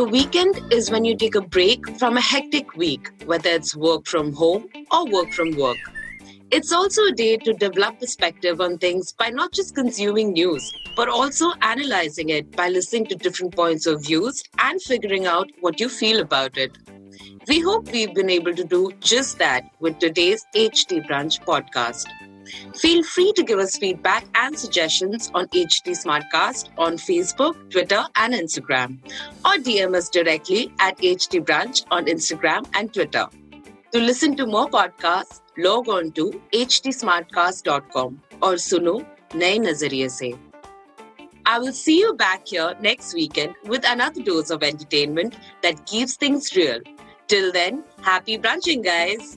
The 0.05 0.11
weekend 0.11 0.71
is 0.71 0.91
when 0.91 1.07
you 1.07 1.17
take 1.17 1.35
a 1.35 1.41
break 1.41 1.89
from 1.99 2.19
a 2.19 2.21
hectic 2.21 2.77
week, 2.77 3.09
whether 3.25 3.49
it's 3.49 3.75
work 3.75 4.07
from 4.07 4.35
home 4.35 4.69
or 4.91 5.07
work 5.07 5.33
from 5.33 5.57
work. 5.57 5.79
It's 6.51 6.73
also 6.73 7.05
a 7.05 7.13
day 7.13 7.39
to 7.39 7.55
develop 7.55 8.01
perspective 8.01 8.61
on 8.61 8.77
things 8.77 9.15
by 9.15 9.31
not 9.31 9.53
just 9.53 9.75
consuming 9.75 10.35
news, 10.35 10.71
but 10.95 11.09
also 11.09 11.53
analyzing 11.63 12.29
it 12.29 12.55
by 12.55 12.69
listening 12.69 13.07
to 13.07 13.15
different 13.15 13.57
points 13.57 13.87
of 13.87 14.03
views 14.03 14.43
and 14.59 14.83
figuring 14.83 15.25
out 15.25 15.49
what 15.63 15.81
you 15.81 15.89
feel 15.89 16.21
about 16.21 16.59
it. 16.59 16.77
We 17.49 17.61
hope 17.61 17.91
we've 17.91 18.13
been 18.13 18.29
able 18.29 18.55
to 18.57 18.65
do 18.65 18.93
just 19.01 19.39
that 19.39 19.65
with 19.81 19.99
today's 20.01 20.45
HT 20.55 21.09
Brunch 21.09 21.43
podcast. 21.47 22.05
Feel 22.77 23.03
free 23.03 23.33
to 23.35 23.43
give 23.43 23.59
us 23.59 23.77
feedback 23.77 24.25
and 24.35 24.59
suggestions 24.59 25.31
on 25.35 25.47
HT 25.49 25.95
Smartcast 26.05 26.71
on 26.79 26.97
Facebook, 26.97 27.71
Twitter, 27.71 28.05
and 28.17 28.35
Instagram, 28.35 28.99
or 29.45 29.57
DM 29.59 29.95
us 29.95 30.09
directly 30.09 30.73
at 30.81 30.99
HT 30.99 31.45
Brunch 31.45 31.85
on 31.91 32.07
Instagram 32.07 32.67
and 32.75 32.93
Twitter. 32.93 33.27
To 33.93 34.01
listen 34.01 34.37
to 34.37 34.47
more 34.47 34.69
podcasts, 34.69 35.41
log 35.57 35.89
on 35.89 36.11
to 36.13 36.43
htsmartcast.com 36.53 38.21
Suno. 38.41 38.57
सुनो 38.59 39.05
नए 39.37 40.09
se. 40.09 40.35
I 41.47 41.59
will 41.59 41.73
see 41.73 41.99
you 41.99 42.15
back 42.15 42.49
here 42.49 42.75
next 42.81 43.15
weekend 43.15 43.55
with 43.65 43.85
another 43.87 44.23
dose 44.23 44.51
of 44.51 44.63
entertainment 44.63 45.37
that 45.63 45.85
keeps 45.87 46.17
things 46.17 46.57
real. 46.57 46.81
Till 47.29 47.53
then, 47.53 47.85
happy 48.03 48.39
brunching, 48.39 48.83
guys! 48.83 49.37